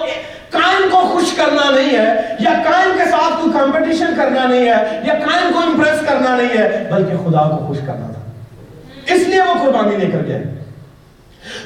کائن 0.51 0.91
کو 0.91 0.97
خوش 0.97 1.33
کرنا 1.37 1.71
نہیں 1.71 1.97
ہے، 1.99 2.37
یا 2.39 2.53
کائن 2.65 2.99
کے 2.99 3.11
ساتھ 3.11 3.43
کوئی 3.43 3.53
کمپٹیشن 3.53 4.15
کرنا 4.17 4.49
نہیں 4.49 4.61
ہے، 4.61 5.01
یا 5.05 5.15
کائن 5.15 5.53
کو 5.53 5.59
امپریس 5.59 6.01
کرنا 6.09 6.37
نہیں 6.37 6.59
ہے، 6.59 6.89
بلکہ 6.93 7.17
خدا 7.17 7.49
کو 7.49 7.67
خوش 7.67 7.79
کرنا 7.87 8.13
تھا۔ 8.13 8.21
اس 9.15 9.23
لیے 9.29 9.41
وہ 9.41 9.55
قربانی 9.65 9.97
لے 9.97 10.11
کر 10.11 10.27
گئے۔ 10.27 10.60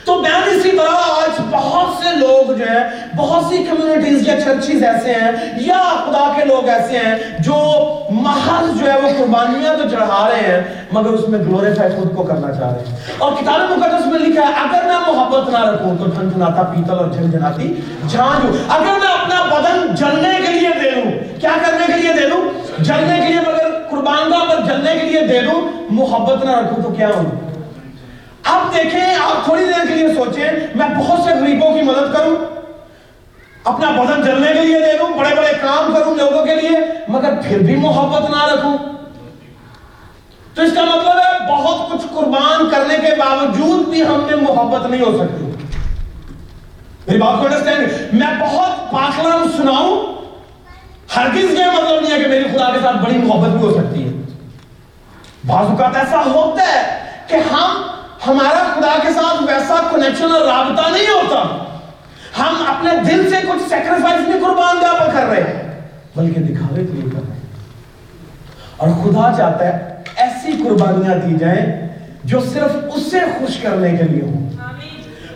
تو 0.04 0.18
بہن 0.20 0.48
اسی 0.48 0.70
طرح 0.70 1.10
آج 1.20 1.40
بہت 1.50 2.02
سے 2.02 2.16
لوگ 2.16 2.52
جو 2.52 2.64
ہیں، 2.68 2.84
بہت 3.16 3.44
سی 3.44 3.64
کمیونٹیز 3.64 4.28
یا 4.28 4.40
چرچیز 4.40 4.84
ایسے 4.84 5.12
ہیں، 5.12 5.30
یا 5.56 5.78
خدا 6.04 6.32
کے 6.36 6.44
لوگ 6.44 6.68
ایسے 6.68 6.98
ہیں 6.98 7.14
جو 7.38 7.54
محض 8.10 8.80
جو 8.80 8.86
ہے 8.86 8.98
وہ 9.02 9.08
قربانیاں 9.18 9.74
تو 9.76 9.88
چڑھا 9.88 10.28
رہے 10.30 10.52
ہیں، 10.52 10.60
مگر 10.92 11.10
اس 11.10 11.28
میں 11.28 11.38
گلوریفائی 11.38 11.92
خود 11.96 12.14
کو 12.16 12.22
کرنا 12.22 12.52
چاہ 12.52 12.72
رہے 12.72 12.84
ہیں۔ 12.88 13.14
اور 13.18 13.32
کتاب 13.32 13.60
مقدس 13.70 14.06
میں 14.06 14.18
لکھا 14.18 14.42
ہے، 14.42 14.52
اگر 14.64 14.86
میں 14.86 14.98
محبت 15.06 15.48
نہ 15.48 15.64
رکھوں 15.64 15.96
تو 15.98 16.10
ٹھن 16.10 16.28
ٹھناتا 16.28 16.62
پیتل 16.62 16.98
اور 16.98 17.10
جھنجھناتی 17.10 17.74
جھانجو 18.08 18.56
اگر 18.68 18.98
میں 19.00 19.12
اپنا 19.12 19.42
بدن 19.50 19.94
جلنے 19.94 20.36
کے 20.46 20.52
لیے 20.52 20.68
دے 20.82 20.90
لوں 20.90 21.10
کیا 21.40 21.56
کرنے 21.66 21.86
کے 21.86 22.02
لیے 22.02 22.12
دے 22.12 22.28
لوں 22.28 22.42
جلنے 22.78 23.16
کے 23.16 23.32
لیے 23.32 23.40
مگر 23.40 23.72
قربان 23.90 24.32
پر 24.50 24.62
جلنے 24.66 24.98
کے 25.00 25.08
لیے 25.08 25.20
دے 25.20 25.40
دوں، 25.40 25.60
محبت 25.90 26.44
نہ 26.44 26.50
رکھوں 26.50 26.82
تو 26.82 26.90
کیا 26.90 27.08
ہوں؟ 27.16 27.43
اب 28.44 28.74
دیکھیں، 28.74 29.14
آپ 29.14 29.44
تھوڑی 29.44 29.64
دیر 29.64 29.86
کے 29.88 29.94
لیے 29.94 30.08
سوچیں، 30.14 30.50
میں 30.74 30.88
بہت 30.96 31.20
سے 31.24 31.30
غریبوں 31.34 31.74
کی 31.74 31.82
مدد 31.82 32.12
کروں، 32.14 32.36
اپنا 33.64 33.90
بدن 33.90 34.22
جلنے 34.22 34.52
کے 34.52 34.60
لیے 34.60 34.78
دے 34.80 34.98
دوں، 34.98 35.08
بڑے 35.18 35.34
بڑے 35.34 35.52
کام 35.60 35.92
کروں 35.94 36.14
لوگوں 36.14 36.44
کے 36.46 36.54
لیے، 36.54 36.78
مگر 37.08 37.34
پھر 37.48 37.58
بھی 37.58 37.76
محبت 37.76 38.30
نہ 38.30 38.44
رکھوں۔ 38.44 38.76
تو 40.54 40.62
اس 40.62 40.72
کا 40.74 40.84
مطلب 40.84 41.16
ہے، 41.18 41.52
بہت 41.52 41.92
کچھ 41.92 42.06
قربان 42.14 42.68
کرنے 42.70 42.96
کے 42.96 43.14
باوجود 43.14 43.88
بھی 43.88 44.02
ہم 44.02 44.26
میں 44.26 44.36
محبت 44.36 44.90
نہیں 44.90 45.00
ہو 45.00 45.16
سکتی۔ 45.18 45.44
میری 47.06 47.18
بات 47.18 47.38
کو 47.38 47.46
انڈرسٹینڈ 47.46 48.14
میں 48.14 48.28
بہت 48.40 48.92
پاکلام 48.92 49.48
سناؤں، 49.56 50.12
ہرگز 51.16 51.58
یہ 51.58 51.70
مطلب 51.72 52.00
نہیں 52.00 52.12
ہے 52.12 52.22
کہ 52.22 52.28
میری 52.28 52.44
خدا 52.44 52.70
کے 52.72 52.78
ساتھ 52.82 52.96
بڑی 52.96 53.18
محبت 53.18 53.48
بھی 53.48 53.66
ہو 53.66 53.72
سکتی 53.72 54.04
ہے۔ 54.04 54.12
بعض 55.46 55.66
اوقات 55.66 55.96
ایسا 55.96 56.22
ہوتا 56.34 56.62
ہے 56.62 56.82
کہ 57.26 57.36
ہم 57.52 57.82
ہمارا 58.26 58.64
خدا 58.74 58.98
کے 59.02 59.12
ساتھ 59.14 59.42
ویسا 59.42 59.74
کنیکشن 59.92 60.24
اور 60.24 60.40
رابطہ 60.40 60.90
نہیں 60.90 61.06
ہوتا۔ 61.06 61.64
ہم 62.38 62.64
اپنے 62.66 62.90
دل 63.10 63.30
سے 63.30 63.36
کچھ 63.42 63.68
سیکریفائز 63.68 64.28
نہیں 64.28 64.40
قربان 64.40 64.76
گاہ 64.82 64.98
پر 64.98 65.10
کر 65.12 65.26
رہے 65.26 65.42
ہیں، 65.42 65.80
بلکہ 66.16 66.40
دکھاوے 66.40 66.86
کے 66.86 66.92
لیے 66.92 67.10
کر 67.12 67.18
رہے 67.28 67.34
ہیں۔ 67.34 67.40
اور 68.76 68.88
خدا 68.88 69.32
چاہتا 69.36 69.66
ہے 69.66 70.02
ایسی 70.16 70.52
قربانیاں 70.64 71.14
دی 71.14 71.34
جائیں 71.34 71.88
جو 72.24 72.40
صرف 72.40 72.76
اسے 72.94 73.20
خوش 73.20 73.56
کرنے 73.56 73.96
کے 73.96 74.04
لیے 74.04 74.22
ہوں۔ 74.22 74.50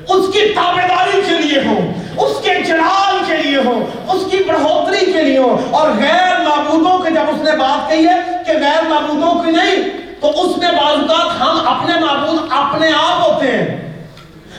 اس 0.09 0.33
کی 0.33 0.55
تابداری 0.55 1.23
کے 1.29 1.39
لیے 1.43 1.59
ہوں، 1.67 1.93
اس 2.17 2.45
کے 2.45 2.55
جلال 2.67 3.15
کے 3.27 3.37
لیے 3.37 3.57
ہوں، 3.57 4.11
اس 4.11 4.31
کی 4.31 4.37
بڑھوتری 4.49 5.13
کے 5.13 5.23
لیے 5.23 5.39
ہوں۔ 5.39 5.59
اور 5.71 5.91
غیر 5.91 6.49
معبودوں 6.49 6.99
کے، 6.99 7.11
جب 7.11 7.25
اس 7.29 7.43
نے 7.43 7.57
بات 7.57 7.91
کہی 7.91 8.07
ہے 8.07 8.17
کہ 8.47 8.53
غیر 8.53 8.89
معبودوں 8.89 9.45
کی 9.45 9.51
نہیں 9.51 10.08
تو 10.21 10.31
اس 10.31 10.59
میں 10.59 10.71
بعض 10.71 11.11
اوقات 11.11 11.41
ہم 11.41 11.69
اپنے 11.69 12.01
معبود 12.01 12.39
اپنے 12.51 12.89
آپ 12.89 13.29
ہوتے 13.29 13.53
ہیں۔ 13.53 13.89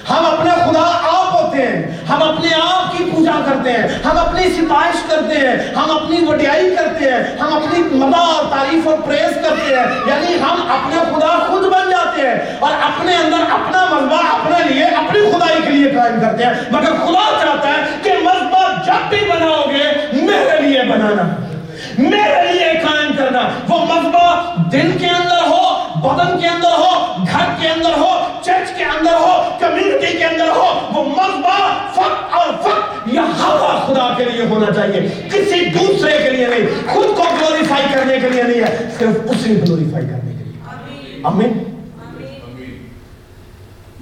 ہم 0.09 0.25
اپنے 0.25 0.49
خدا 0.49 0.99
آپ 1.03 1.33
ہوتے 1.33 1.57
ہیں۔ 1.57 1.97
ہم 2.09 2.23
اپنے 2.23 2.47
آپ 2.63 2.97
کی 2.97 3.03
پوجا 3.03 3.31
کرتے 3.45 3.71
ہیں۔ 3.71 3.87
ہم 4.05 4.17
اپنی 4.17 4.43
ستائش 4.43 4.95
کرتے 5.09 5.35
ہیں۔ 5.35 5.75
ہم 5.75 5.91
اپنی 5.91 6.25
وڈیائی 6.27 6.75
کرتے 6.75 7.11
ہیں۔ 7.11 7.37
ہم 7.37 7.53
اپنی 7.53 7.83
مدہ 7.91 8.17
اور 8.17 8.43
تعریف 8.49 8.87
اور 8.87 8.97
پریس 9.05 9.35
کرتے 9.35 9.75
ہیں۔ 9.75 9.85
یعنی 10.07 10.35
ہم 10.41 10.71
اپنے 10.71 10.95
خدا 10.95 11.39
خود 11.47 11.61
بن 11.61 11.89
جاتے 11.89 12.21
ہیں 12.21 12.57
اور 12.59 12.71
اپنے 12.71 13.15
اندر 13.15 13.51
اپنا 13.51 13.85
مذبح 13.91 14.17
اپنے 14.17 14.73
لیے 14.73 14.83
اپنی 14.83 15.19
خدائی 15.31 15.61
کے 15.61 15.69
لیے 15.69 15.91
قائم 15.91 16.19
کرتے 16.21 16.45
ہیں۔ 16.45 16.53
مگر 16.71 16.91
خدا 16.91 17.45
چاہتا 17.45 17.69
ہے 17.69 17.83
کہ 18.03 18.11
مذبح 18.23 18.83
جب 18.85 19.09
بھی 19.09 19.29
بناؤ 19.29 19.61
گے، 19.61 20.07
میرے 20.13 20.61
لیے 20.61 20.83
بنانا۔ 20.83 21.48
میرے 21.97 22.51
لیے 22.51 22.71
قائم 22.83 23.11
کرنا۔ 23.17 23.47
وہ 23.69 23.79
مذبح 23.85 24.53
دل 24.71 24.91
کے 24.99 25.07
اندر 25.07 25.47
ہو، 25.47 25.63
بدن 25.99 26.39
کے 26.39 26.47
اندر 26.47 26.77
ہو، 26.77 27.23
گھر 27.31 27.45
کے 27.59 27.67
اندر 27.67 27.97
ہو، 27.97 28.11
چرچ 28.41 28.77
کے 28.77 28.83
اندر 28.83 29.13
ہو، 29.13 29.57
کمیونٹی 29.59 30.17
کے 30.17 30.25
اندر 30.25 30.49
ہو، 30.49 30.67
وہ 30.93 31.03
مذبح 31.03 31.57
فقط 31.93 32.35
اور 32.35 32.53
فقط 32.61 33.07
یہاں 33.13 33.85
خدا 33.87 34.13
کے 34.17 34.23
لیے 34.23 34.45
ہونا 34.45 34.73
چاہیے۔ 34.73 35.01
کسی 35.33 35.65
دوسرے 35.65 36.17
کے 36.23 36.29
لیے 36.29 36.47
نہیں، 36.47 36.93
خود 36.93 37.05
کو 37.17 37.23
گلوریفائی 37.39 37.85
کرنے 37.93 38.19
کے 38.21 38.29
لیے 38.29 38.43
نہیں 38.43 38.61
ہے، 38.61 38.89
صرف 38.99 39.17
اسے 39.29 39.49
گلوریفائی 39.49 40.05
کرنے 40.05 40.31
کے 40.31 40.43
لیے۔ 40.43 41.21
امین 41.23 41.63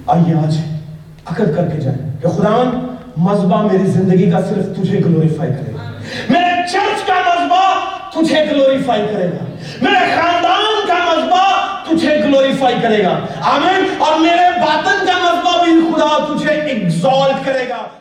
آئیے 0.06 0.34
آج 0.34 0.56
عقد 1.26 1.56
کر 1.56 1.68
کے 1.68 1.80
جائیں 1.80 2.22
کہ 2.22 2.28
خداون 2.28 2.96
مذبح 3.16 3.62
میری 3.62 3.86
زندگی 3.86 4.30
کا 4.30 4.40
صرف 4.40 4.76
تجھے 4.76 4.98
گلوریفائی 4.98 5.50
کرے۔ 5.50 5.76
میرے 6.28 6.68
چرچ 6.72 7.06
کا 7.06 7.14
تجھے 8.22 8.44
گلوریفائی 8.50 9.02
کرے 9.12 9.24
گا۔ 9.24 9.44
میرے 9.82 10.14
خاندان 10.14 10.88
کا 10.88 11.14
مذبح 11.14 11.66
تجھے 11.88 12.18
گلوریفائی 12.24 12.76
کرے 12.82 13.04
گا۔ 13.04 13.18
آمین۔ 13.40 13.94
اور 13.98 14.18
میرے 14.20 14.60
باطن 14.60 15.06
کا 15.06 15.18
مذبح 15.18 15.64
بھی 15.64 15.72
خدا 15.72 16.34
تجھے 16.34 16.50
ایگزالٹ 16.50 17.46
کرے 17.46 17.68
گا۔ 17.68 17.97